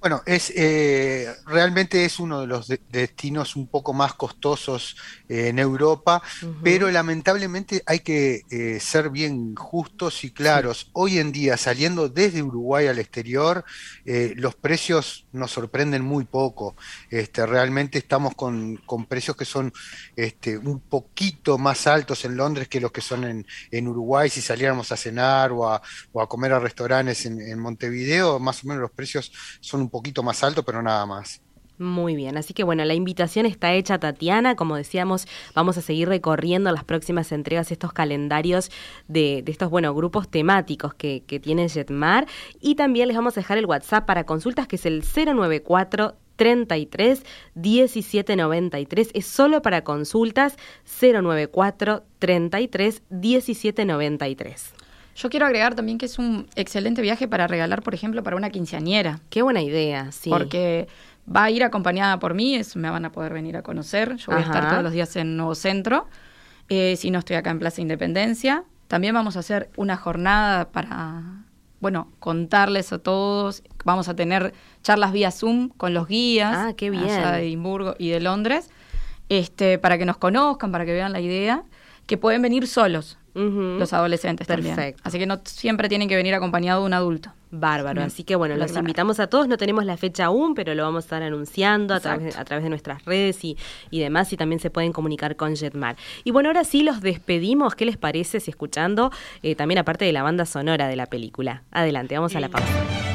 [0.00, 4.96] Bueno, es eh, realmente es uno de los destinos un poco más costosos
[5.28, 6.22] eh, en Europa,
[6.62, 10.88] pero lamentablemente hay que eh, ser bien justos y claros.
[10.94, 13.62] Hoy en día, saliendo desde Uruguay al exterior,
[14.06, 16.76] los precios nos sorprenden muy poco.
[17.10, 19.72] Este, realmente estamos con, precios que son
[20.16, 24.28] este, un poquito más altos en Londres que los que son en, Uruguay.
[24.28, 25.82] Si saliéramos a cenar o a,
[26.28, 30.42] comer a restaurantes en, en Montevideo, más o menos los precios son un poquito más
[30.42, 31.40] altos, pero nada más.
[31.80, 34.54] Muy bien, así que bueno, la invitación está hecha, Tatiana.
[34.54, 38.70] Como decíamos, vamos a seguir recorriendo las próximas entregas estos calendarios
[39.08, 42.26] de, estos, bueno, grupos temáticos que, que tiene Jetmar.
[42.60, 47.22] Y también les vamos a dejar el WhatsApp para consultas, que es el 094 33
[47.54, 49.10] 1793.
[49.14, 50.56] Es solo para consultas
[51.00, 54.74] 094 33 1793.
[55.16, 58.50] Yo quiero agregar también que es un excelente viaje para regalar, por ejemplo, para una
[58.50, 59.20] quinceañera.
[59.28, 60.30] Qué buena idea, sí.
[60.30, 60.88] Porque
[61.34, 64.16] va a ir acompañada por mí, eso me van a poder venir a conocer.
[64.16, 66.06] Yo voy a estar todos los días en Nuevo Centro,
[66.68, 68.64] eh, si no estoy acá en Plaza Independencia.
[68.88, 71.44] También vamos a hacer una jornada para,
[71.78, 73.62] bueno, contarles a todos.
[73.84, 77.06] Vamos a tener charlas vía Zoom con los guías ah, qué bien.
[77.06, 78.68] de Edimburgo y de Londres,
[79.28, 81.62] este, para que nos conozcan, para que vean la idea,
[82.06, 84.76] que pueden venir solos los adolescentes Perfecto.
[84.76, 84.96] también.
[85.02, 87.32] Así que no siempre tienen que venir acompañado de un adulto.
[87.52, 88.02] Bárbaro.
[88.02, 89.48] Así que bueno, los invitamos a todos.
[89.48, 92.62] No tenemos la fecha aún, pero lo vamos a estar anunciando a través, a través,
[92.62, 93.56] de nuestras redes y,
[93.90, 94.32] y, demás.
[94.32, 95.96] Y también se pueden comunicar con Jetmar.
[96.22, 97.74] Y bueno, ahora sí los despedimos.
[97.74, 99.10] ¿Qué les parece si escuchando
[99.42, 101.64] eh, también aparte de la banda sonora de la película?
[101.72, 103.09] Adelante, vamos a la pausa.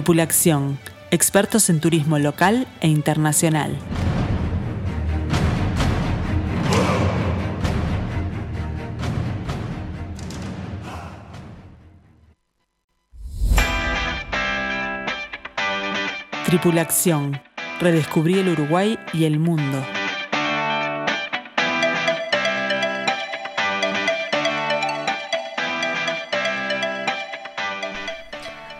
[0.00, 0.78] Tripulación,
[1.10, 3.76] expertos en turismo local e internacional.
[16.46, 17.38] Tripulación,
[17.78, 19.84] redescubrí el Uruguay y el mundo.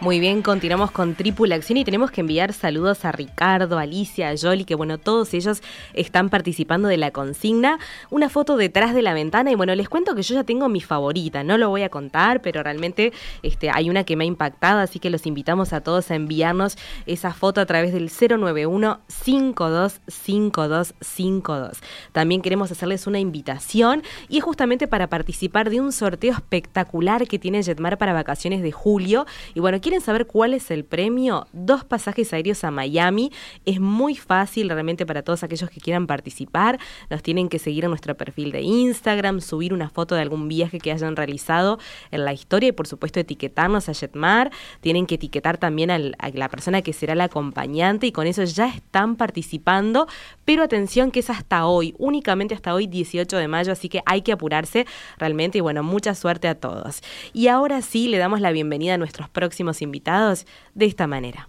[0.00, 4.64] Muy bien, continuamos con Tripulación y tenemos que enviar saludos a Ricardo, Alicia, a Yoli,
[4.64, 5.60] que bueno, todos ellos
[5.92, 7.78] están participando de la consigna.
[8.08, 10.80] Una foto detrás de la ventana y bueno, les cuento que yo ya tengo mi
[10.80, 14.80] favorita, no lo voy a contar, pero realmente este, hay una que me ha impactado,
[14.80, 21.78] así que los invitamos a todos a enviarnos esa foto a través del 091 525252.
[22.12, 27.38] También queremos hacerles una invitación y es justamente para participar de un sorteo espectacular que
[27.38, 29.26] tiene Jetmar para vacaciones de julio.
[29.52, 33.32] Y bueno, quieren saber cuál es el premio, dos pasajes aéreos a Miami.
[33.66, 36.78] Es muy fácil realmente para todos aquellos que quieran participar.
[37.10, 40.78] Nos tienen que seguir en nuestro perfil de Instagram, subir una foto de algún viaje
[40.78, 41.80] que hayan realizado
[42.12, 44.52] en la historia y por supuesto etiquetarnos a Jetmar.
[44.80, 48.68] Tienen que etiquetar también a la persona que será la acompañante y con eso ya
[48.68, 50.06] están participando.
[50.44, 54.22] Pero atención que es hasta hoy, únicamente hasta hoy 18 de mayo, así que hay
[54.22, 54.86] que apurarse
[55.18, 57.00] realmente y bueno, mucha suerte a todos.
[57.32, 61.48] Y ahora sí le damos la bienvenida a nuestros próximos invitados de esta manera.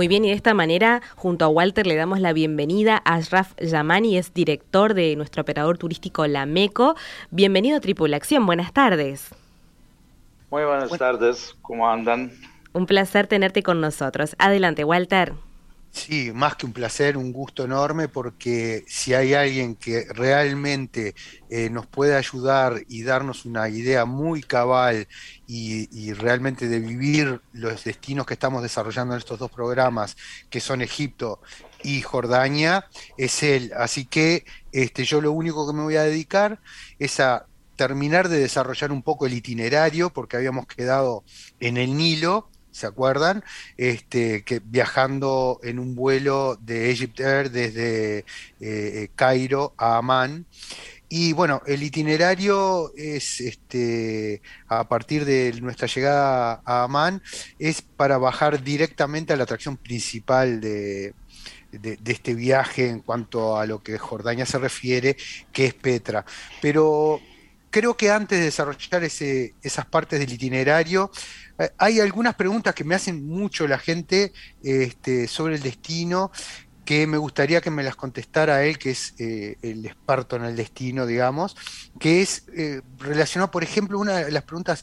[0.00, 3.52] Muy bien, y de esta manera, junto a Walter, le damos la bienvenida a Ashraf
[3.60, 6.94] Yamani, es director de nuestro operador turístico La Meco.
[7.30, 9.28] Bienvenido a Tripulación, buenas tardes.
[10.50, 12.32] Muy buenas tardes, ¿cómo andan?
[12.72, 14.36] Un placer tenerte con nosotros.
[14.38, 15.34] Adelante, Walter.
[15.92, 21.16] Sí, más que un placer, un gusto enorme, porque si hay alguien que realmente
[21.48, 25.08] eh, nos puede ayudar y darnos una idea muy cabal
[25.48, 30.16] y, realmente de vivir los destinos que estamos desarrollando en estos dos programas,
[30.48, 31.40] que son Egipto
[31.82, 33.72] y Jordania, es él.
[33.76, 36.60] Así que este, yo lo único que me voy a dedicar
[37.00, 41.24] es a terminar de desarrollar un poco el itinerario, porque habíamos quedado
[41.58, 43.44] en el Nilo ¿se acuerdan?
[43.76, 48.24] Este, que viajando en un vuelo de Egypt Air desde
[48.60, 50.46] eh, Cairo a Amán.
[51.08, 57.20] Y bueno, el itinerario es este a partir de nuestra llegada a Amán,
[57.58, 61.14] es para bajar directamente a la atracción principal de,
[61.72, 65.16] de, este viaje en cuanto a lo que Jordania se refiere,
[65.52, 66.24] que es Petra.
[66.60, 67.20] Pero
[67.70, 71.10] creo que antes de desarrollar ese, esas partes del itinerario,
[71.78, 74.32] hay algunas preguntas que me hacen mucho la gente
[74.62, 76.30] este, sobre el destino
[76.84, 80.56] que me gustaría que me las contestara él, que es eh, el experto en el
[80.56, 81.56] destino, digamos,
[82.00, 84.82] que es eh, relacionado, por ejemplo, una de las preguntas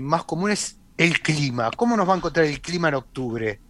[0.00, 1.70] más comunes, el clima.
[1.76, 3.60] ¿Cómo nos va a encontrar el clima en octubre?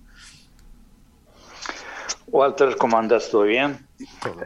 [2.30, 3.28] Walter, ¿cómo andas?
[3.30, 3.86] ¿Todo bien?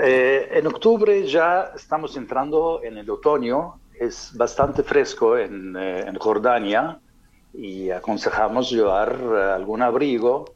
[0.00, 6.98] Eh, en octubre ya estamos entrando en el otoño, es bastante fresco en, eh, Jordania
[7.54, 10.54] y aconsejamos llevar eh, algún abrigo,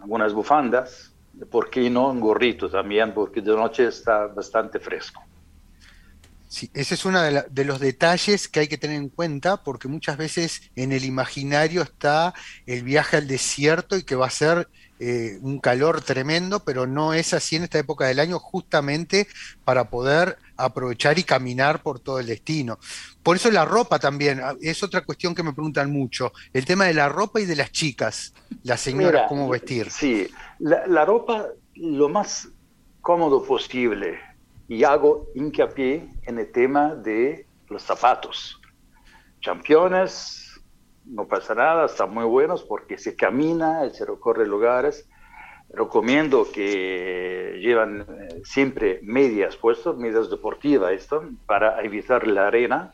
[0.00, 1.12] algunas bufandas,
[1.50, 3.12] ¿por qué no un gorrito también?
[3.12, 5.22] Porque de noche está bastante fresco.
[6.50, 10.16] Sí, ese es uno de, los detalles que hay que tener en cuenta porque muchas
[10.16, 12.34] veces en el imaginario está
[12.66, 14.68] el viaje al desierto y que va a ser
[15.02, 19.26] eh, un calor tremendo, pero no es así en esta época del año, justamente
[19.64, 22.78] para poder aprovechar y caminar por todo el destino.
[23.22, 26.84] Por eso la ropa también, ah, es otra cuestión que me preguntan mucho, el tema
[26.84, 29.90] de la ropa y de las chicas, las señoras, cómo vestir.
[29.90, 30.28] Sí,
[30.58, 31.46] la, ropa
[31.76, 32.48] lo más
[33.00, 34.20] cómodo posible
[34.68, 38.60] y hago hincapié en el tema de los zapatos.
[39.40, 40.49] Championes,
[41.06, 45.08] no pasa nada, están muy buenos porque se camina, se recorre lugares.
[45.72, 52.92] Recomiendo que llevan eh, siempre medias puestas, medias deportivas esto, para evitar la arena.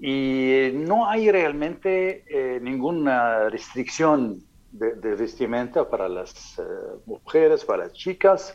[0.00, 4.42] Y no hay realmente eh, ninguna restricción
[4.72, 6.62] de, vestimenta para las eh,
[7.06, 8.54] mujeres, para las chicas.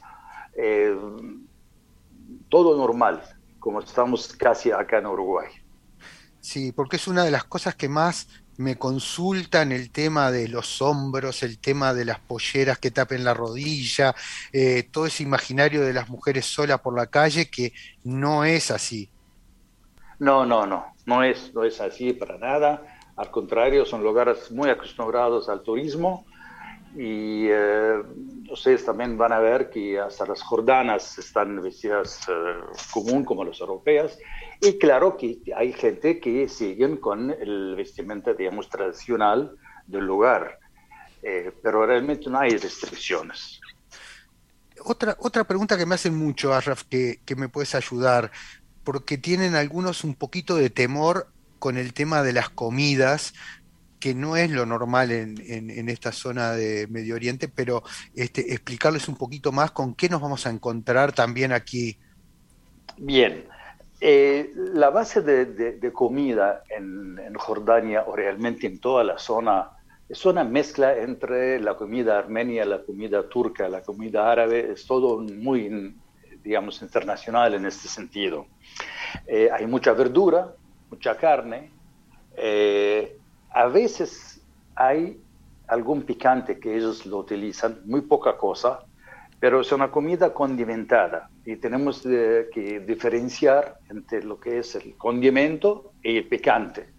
[2.49, 3.21] todo normal,
[3.59, 5.49] como estamos casi acá en Uruguay.
[6.41, 8.27] Sí, porque es una de las cosas que más
[8.61, 13.33] me consultan el tema de los hombros, el tema de las polleras que tapen la
[13.33, 14.15] rodilla,
[14.53, 19.09] eh, todo ese imaginario de las mujeres solas por la calle que no es así.
[20.19, 22.83] No, no, no, no es, no es así para nada.
[23.17, 26.25] Al contrario, son lugares muy acostumbrados al turismo
[26.95, 28.01] y eh,
[28.49, 32.33] ustedes también van a ver que hasta las jordanas están vestidas eh,
[32.93, 34.17] común como las europeas
[34.59, 39.55] y claro que hay gente que siguen con el vestimenta, digamos, tradicional
[39.87, 40.59] del lugar,
[41.23, 43.61] eh, pero realmente no hay restricciones.
[44.83, 48.31] Otra, otra pregunta que me hacen mucho, Arraf, que, que me puedes ayudar,
[48.83, 51.27] porque tienen algunos un poquito de temor
[51.59, 53.33] con el tema de las comidas,
[54.01, 57.83] que no es lo normal en, esta zona de Medio Oriente, pero
[58.15, 61.97] este, explicarles un poquito más con qué nos vamos a encontrar también aquí.
[62.97, 63.45] Bien,
[64.01, 69.69] eh, la base de, comida en, Jordania o realmente en toda la zona
[70.09, 75.19] es una mezcla entre la comida armenia, la comida turca, la comida árabe, es todo
[75.19, 75.95] muy,
[76.43, 78.47] digamos, internacional en este sentido.
[79.25, 80.53] Eh, hay mucha verdura,
[80.89, 81.71] mucha carne,
[82.35, 83.17] eh,
[83.51, 84.41] a veces
[84.75, 85.21] hay
[85.67, 88.85] algún picante que ellos lo utilizan, muy poca cosa,
[89.39, 95.93] pero es una comida condimentada y tenemos que diferenciar entre lo que es el condimento
[96.03, 96.89] y el picante,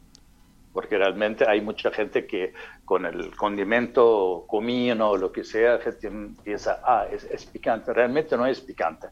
[0.72, 2.52] porque realmente hay mucha gente que
[2.84, 6.10] con el condimento comino o lo que sea, gente
[6.42, 9.08] piensa, ah, es, picante, realmente no es picante,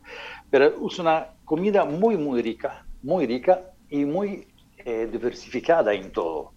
[0.51, 6.53] pero es una comida muy, muy rica, muy rica y muy eh, diversificada en todo.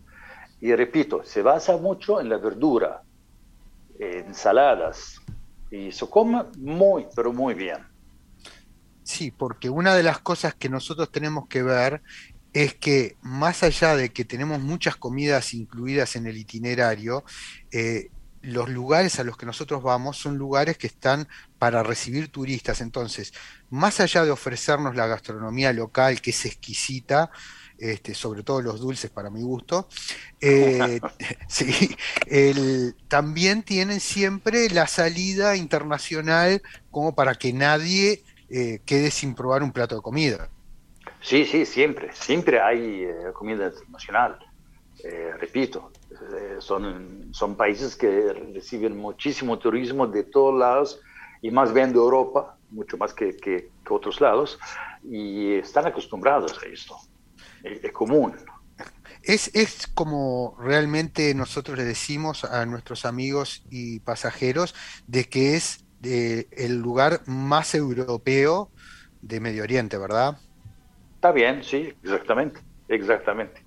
[0.63, 3.03] Y repito, se basa mucho en la verdura,
[3.99, 5.21] ensaladas,
[5.69, 7.85] y se come muy, pero muy bien.
[9.03, 12.01] Sí, porque una de las cosas que nosotros tenemos que ver
[12.53, 17.25] es que más allá de que tenemos muchas comidas incluidas en el itinerario,
[17.69, 18.09] eh,
[18.41, 21.27] los lugares a los que nosotros vamos son lugares que están
[21.59, 22.79] para recibir turistas.
[22.79, 23.33] Entonces,
[23.69, 27.31] más allá de ofrecernos la gastronomía local, que es exquisita,
[27.77, 29.87] este, sobre todo los dulces para mi gusto,
[30.41, 30.99] eh,
[31.47, 31.95] sí,
[33.07, 36.61] también tienen siempre la salida internacional
[36.91, 40.49] como para que nadie eh, quede sin probar un plato de comida.
[41.21, 44.39] Sí, sí, siempre, siempre hay eh, comida internacional,
[45.39, 45.91] repito,
[46.59, 51.01] son, son países que reciben muchísimo turismo de todos lados
[51.41, 54.57] y más bien de Europa, mucho más que, que otros lados,
[55.03, 56.95] y están acostumbrados a esto
[57.63, 58.35] es, común.
[59.23, 64.75] Es, es, como realmente nosotros le decimos a nuestros amigos y pasajeros
[65.07, 68.69] de que es el lugar más europeo
[69.21, 70.37] de Medio Oriente, ¿verdad?
[71.15, 72.59] Está bien, sí, exactamente,
[72.89, 73.63] exactamente.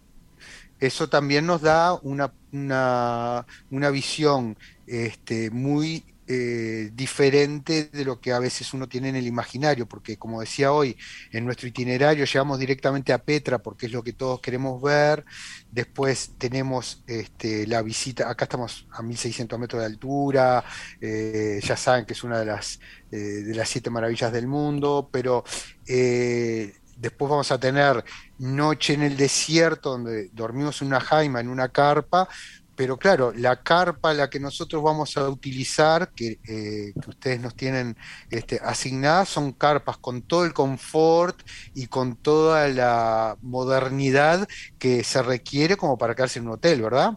[0.78, 8.32] Eso también nos da una, una, una visión este, muy eh, diferente de lo que
[8.32, 10.96] a veces uno tiene en el imaginario, porque como decía hoy,
[11.30, 15.24] en nuestro itinerario llegamos directamente a Petra porque es lo que todos queremos ver,
[15.70, 20.64] después tenemos este, la visita, acá estamos a 1600 metros de altura,
[21.00, 25.08] eh, ya saben que es una de las, eh, de las siete maravillas del mundo,
[25.12, 25.44] pero
[25.86, 28.04] después vamos a tener
[28.38, 32.28] noche en el desierto donde dormimos en una jaima, en una carpa,
[32.76, 37.96] pero claro, la carpa la que nosotros vamos a utilizar, que, eh, ustedes nos tienen
[38.30, 41.40] este, asignadas, son carpas con todo el confort
[41.74, 44.46] y con toda la modernidad
[44.78, 47.16] que se requiere como para quedarse en un hotel, ¿verdad?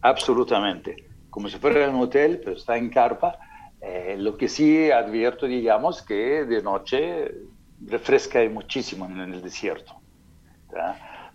[0.00, 3.38] Absolutamente, como si fuera un hotel, pero está en carpa.
[3.80, 7.32] Eh, lo que sí advierto, digamos, que de noche
[7.84, 10.00] refresca muchísimo en el desierto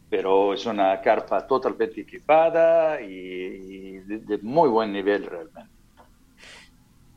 [0.10, 5.72] pero es una carpa totalmente equipada y, de, muy buen nivel realmente.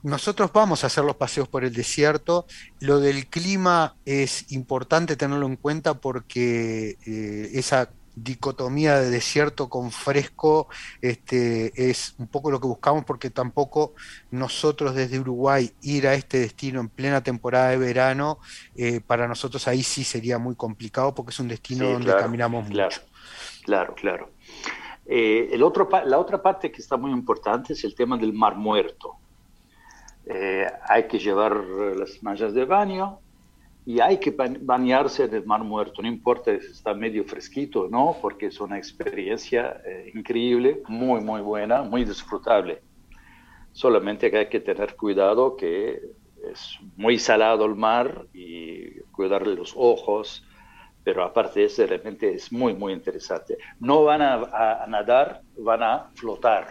[0.02, 2.46] Nosotros vamos a hacer los paseos por el desierto.
[2.80, 7.90] Lo del clima es importante tenerlo en cuenta porque eh, esa
[8.22, 10.68] dicotomía de desierto con fresco
[11.00, 13.94] este, es un poco lo que buscamos porque tampoco
[14.30, 18.38] nosotros desde Uruguay ir a este destino en plena temporada de verano,
[18.76, 23.00] eh, para nosotros ahí sí sería muy complicado porque es un destino donde caminamos mucho.
[23.64, 24.30] Claro, claro.
[25.06, 28.56] Eh, el otro, la otra parte que está muy importante es el tema del mar
[28.56, 29.16] muerto.
[30.26, 33.18] Eh, hay que llevar las mallas de baño,
[33.86, 37.88] y hay que bañarse en el mar muerto, no importa si está medio fresquito o
[37.88, 42.82] no, porque es una experiencia eh, increíble, muy, muy buena, muy disfrutable.
[43.72, 46.00] Solamente que hay que tener cuidado que
[46.50, 50.44] es muy salado el mar y cuidarle los ojos,
[51.02, 53.56] pero aparte de eso, realmente es muy, muy interesante.
[53.78, 56.68] No van a, nadar, van a flotar.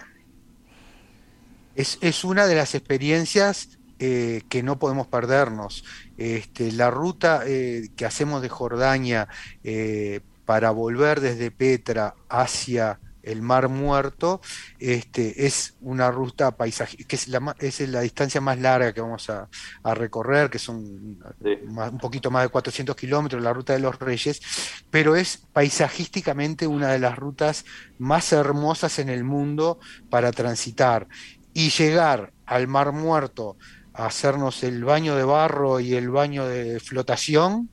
[1.76, 5.84] Es, es, una de las experiencias eh, que no podemos perdernos.
[6.18, 9.28] Este, la ruta eh, que hacemos de Jordania
[9.64, 14.41] eh, para volver desde Petra hacia el Mar Muerto
[14.80, 19.30] este, es una ruta paisajística, que es la, es la distancia más larga que vamos
[19.30, 19.50] a,
[19.84, 24.41] recorrer, que son un poquito más de 400 kilómetros, la ruta de los Reyes,
[24.89, 27.66] pero es paisajísticamente una de las rutas
[27.97, 29.80] más hermosas en el mundo
[30.10, 31.08] para transitar.
[31.54, 33.58] Y llegar al Mar Muerto
[34.06, 37.70] hacernos el baño de barro y el baño de flotación.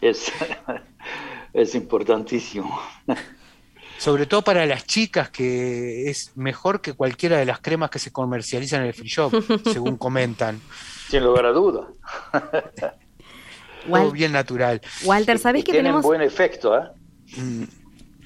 [0.00, 0.32] Es,
[1.52, 2.80] es importantísimo.
[3.98, 8.12] Sobre todo para las chicas, que es mejor que cualquiera de las cremas que se
[8.12, 9.32] comercializan en el free shop,
[9.72, 10.60] según comentan.
[11.08, 11.88] Sin lugar a duda.
[13.86, 14.80] Todo bien natural.
[15.04, 16.02] Walter, ¿sabes que tenemos...
[16.02, 16.90] buen efecto, ¿eh?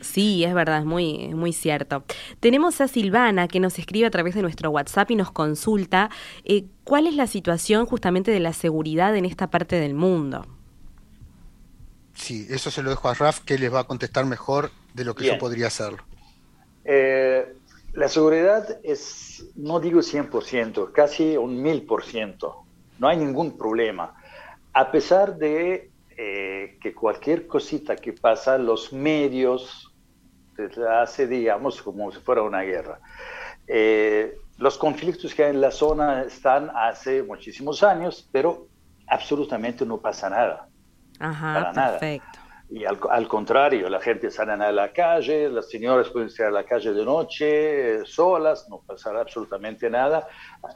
[0.00, 2.04] Sí, es verdad, es muy, muy cierto.
[2.40, 6.10] Tenemos a Silvana que nos escribe a través de nuestro WhatsApp y nos consulta
[6.44, 10.46] eh, cuál es la situación justamente de la seguridad en esta parte del mundo.
[12.14, 15.14] Sí, eso se lo dejo a Raf, que les va a contestar mejor de lo
[15.14, 16.02] que yo podría hacerlo.
[16.84, 17.54] Eh,
[17.92, 22.54] la seguridad es, no digo 100%, casi un 1000%.
[22.98, 24.14] No hay ningún problema.
[24.72, 29.89] A pesar de eh, que cualquier cosita que pasa, los medios
[30.88, 33.00] hace, digamos, como si fuera una guerra.
[33.66, 38.66] Eh, los conflictos que hay en la zona están hace muchísimos años, pero
[39.06, 40.68] absolutamente no pasa nada.
[41.18, 42.40] Ajá, perfecto.
[42.72, 46.64] Y al, contrario, la gente sale a la calle, las señoras pueden salir a la
[46.64, 50.28] calle de noche, eh, solas, no pasará absolutamente nada.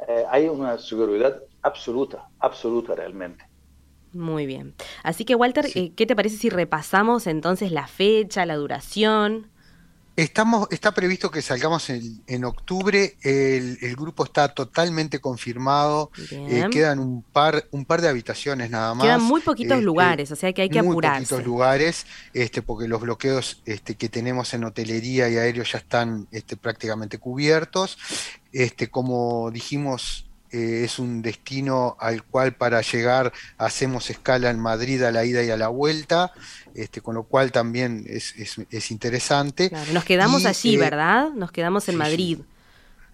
[0.09, 3.45] Eh, hay una seguridad absoluta, absoluta realmente.
[4.13, 4.75] Muy bien.
[5.05, 9.54] Así que, Walter, ¿qué te parece si repasamos entonces la fecha, la duración?
[10.17, 13.17] Estamos, está previsto que salgamos en, octubre.
[13.23, 16.11] El, grupo está totalmente confirmado.
[16.31, 19.05] Eh, quedan un par, un par de habitaciones nada más.
[19.05, 22.87] Quedan muy poquitos este, lugares, o sea que hay que muy poquitos lugares, este, porque
[22.87, 27.99] los bloqueos este, que tenemos en hotelería y aéreo ya están este, prácticamente cubiertos.
[28.53, 35.03] Este, como dijimos eh, es un destino al cual para llegar hacemos escala en Madrid
[35.03, 36.33] a la ida y a la vuelta,
[36.77, 39.73] este, con lo cual también es, interesante.
[39.93, 41.31] nos quedamos allí, eh, ¿verdad?
[41.31, 42.39] Nos quedamos en Madrid.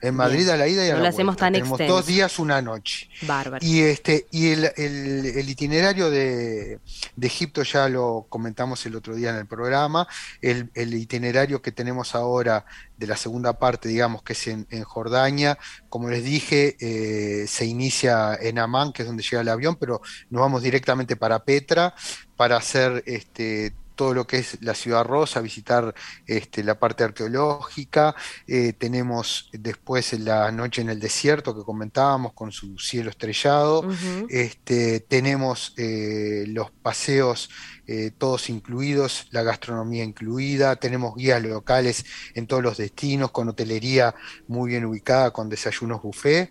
[0.03, 2.39] En Madrid a la ida y a no la lo hacemos tan Tenemos dos días,
[2.39, 3.09] una noche.
[3.23, 3.65] Bárbaro.
[3.65, 6.81] Y este y el, itinerario de,
[7.21, 10.09] Egipto ya lo comentamos el otro día en el programa.
[10.41, 12.65] El, itinerario que tenemos ahora
[12.97, 18.35] de la segunda parte, digamos, que es en, Jordania, como les dije, eh, se inicia
[18.41, 21.95] en Amán, que es donde llega el avión, pero nos vamos directamente para Petra
[22.37, 25.95] para hacer este, todo lo que es la ciudad rosa, visitar
[26.27, 28.15] este, la parte arqueológica.
[28.47, 33.87] Eh, tenemos después la noche en el desierto que comentábamos con su cielo estrellado.
[34.31, 37.51] este, tenemos eh, los paseos
[37.87, 40.77] eh, todos incluidos, la gastronomía incluida.
[40.77, 44.15] Tenemos guías locales en todos los destinos, con hotelería
[44.49, 46.51] muy bien ubicada, con desayunos buffet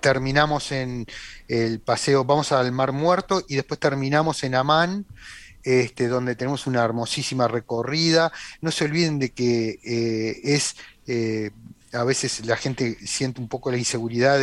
[0.00, 1.06] terminamos en
[1.48, 5.06] el paseo, vamos al Mar Muerto y después terminamos en Amán,
[5.62, 8.32] este, donde tenemos una hermosísima recorrida.
[8.60, 10.76] No se olviden de que eh, es...
[11.06, 11.50] Eh,
[11.92, 14.38] a veces la gente siente un poco la inseguridad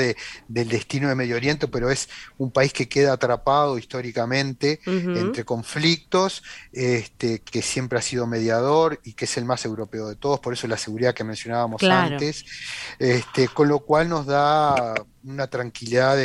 [0.47, 2.07] del destino de Medio Oriente, pero es
[2.37, 9.13] un país que queda atrapado históricamente entre conflictos, este, que siempre ha sido mediador y
[9.13, 12.45] que es el más europeo de todos, por eso la seguridad que mencionábamos antes,
[12.99, 14.93] este, con lo cual nos da
[15.23, 16.17] una tranquilidad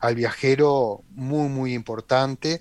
[0.00, 2.60] al viajero muy, muy importante.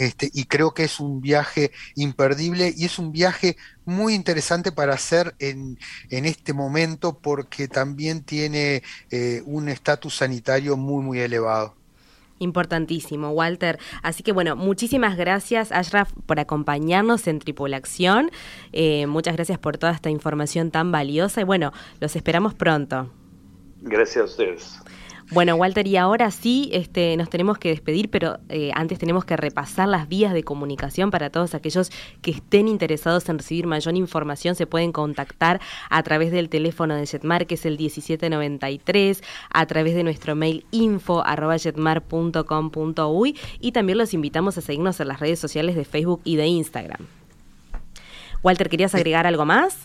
[0.00, 4.94] Este, y creo que es un viaje imperdible y es un viaje muy interesante para
[4.94, 5.76] hacer en,
[6.08, 11.74] este momento porque también tiene eh, un estatus sanitario muy, muy elevado.
[12.38, 13.78] Importantísimo, Walter.
[14.02, 18.30] Así que bueno, muchísimas gracias, Ashraf, por acompañarnos en Tripulación.
[18.72, 23.10] Eh, muchas gracias por toda esta información tan valiosa y bueno, los esperamos pronto.
[23.82, 24.80] Gracias a ustedes.
[25.32, 29.36] Bueno, Walter, y ahora sí este, nos tenemos que despedir, pero eh, antes tenemos que
[29.36, 34.56] repasar las vías de comunicación para todos aquellos que estén interesados en recibir mayor información.
[34.56, 39.94] Se pueden contactar a través del teléfono de Jetmar, que es el 1793, a través
[39.94, 41.22] de nuestro mail info
[43.60, 47.06] y también los invitamos a seguirnos en las redes sociales de Facebook y de Instagram.
[48.42, 49.76] Walter, ¿querías agregar algo más?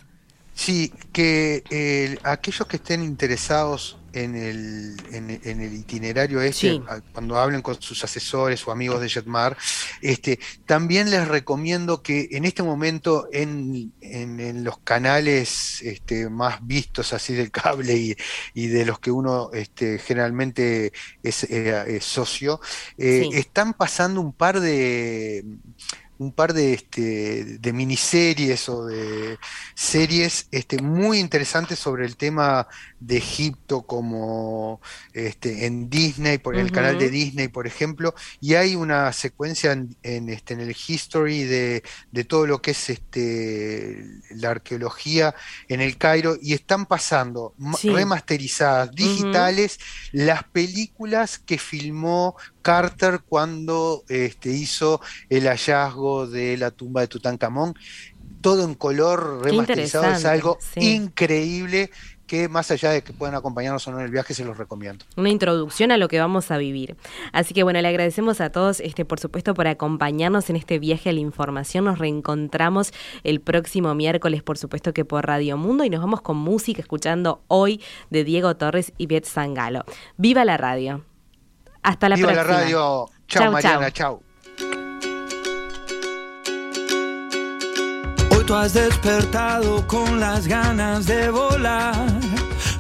[0.56, 7.62] Sí, que eh, aquellos que estén interesados en el, en, el itinerario este, cuando hablen
[7.62, 9.58] con sus asesores o amigos de Jetmar,
[10.02, 17.14] este, también les recomiendo que en este momento en, en, los canales este, más vistos
[17.14, 18.16] así del cable y,
[18.54, 22.62] y de los que uno este, generalmente es, eh, socio,
[22.98, 25.44] eh, están pasando un par de
[26.18, 29.38] un par de, este, de miniseries o de
[29.74, 32.68] series este, muy interesantes sobre el tema
[33.06, 34.82] de Egipto como
[35.14, 40.30] este, en Disney, por el canal de Disney, por ejemplo, y hay una secuencia en,
[40.30, 41.84] este, en el history de,
[42.28, 45.36] todo lo que es este, la arqueología
[45.68, 47.54] en el Cairo, y están pasando
[47.84, 49.80] remasterizadas, digitales,
[50.12, 55.00] las películas que filmó Carter cuando este, hizo
[55.30, 57.76] el hallazgo de la tumba de Tutankamón.
[58.42, 61.90] Todo en color remasterizado es algo increíble
[62.28, 65.06] que más allá de que puedan acompañarnos o no en el viaje, se los recomiendo.
[65.16, 66.96] Una introducción a lo que vamos a vivir.
[67.32, 71.10] Así que bueno, le agradecemos a todos, este, por supuesto, por acompañarnos en este viaje
[71.10, 71.86] a la información.
[71.86, 72.92] Nos reencontramos
[73.24, 77.44] el próximo miércoles, por supuesto que por Radio Mundo, y nos vamos con música escuchando
[77.48, 79.84] hoy de Diego Torres y Bet Sangalo.
[80.18, 81.04] ¡Viva la radio!
[81.84, 82.42] Hasta la próxima.
[82.42, 83.06] Viva la radio.
[83.28, 83.92] Chao, Mariana.
[83.92, 84.25] Chao.
[88.46, 92.08] Tú has despertado con las ganas de volar.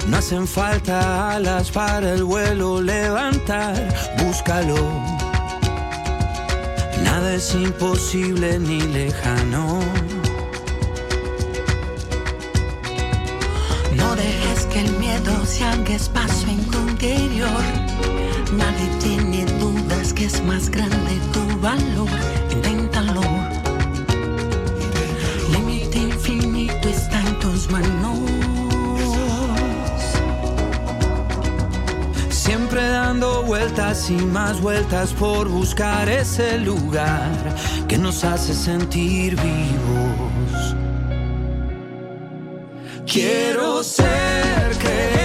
[0.07, 3.76] No hacen falta alas para el vuelo levantar,
[4.20, 4.76] búscalo.
[7.03, 9.80] Nada es imposible ni lejano.
[13.95, 17.63] No dejes que el miedo se haga espacio en tu interior.
[18.53, 22.09] Nadie tiene dudas que es más grande tu valor.
[27.70, 28.20] Manos.
[32.30, 37.55] Siempre dando vueltas y más vueltas por buscar ese lugar
[37.88, 40.76] que nos hace sentir vivos.
[43.05, 45.24] Quiero ser, creer,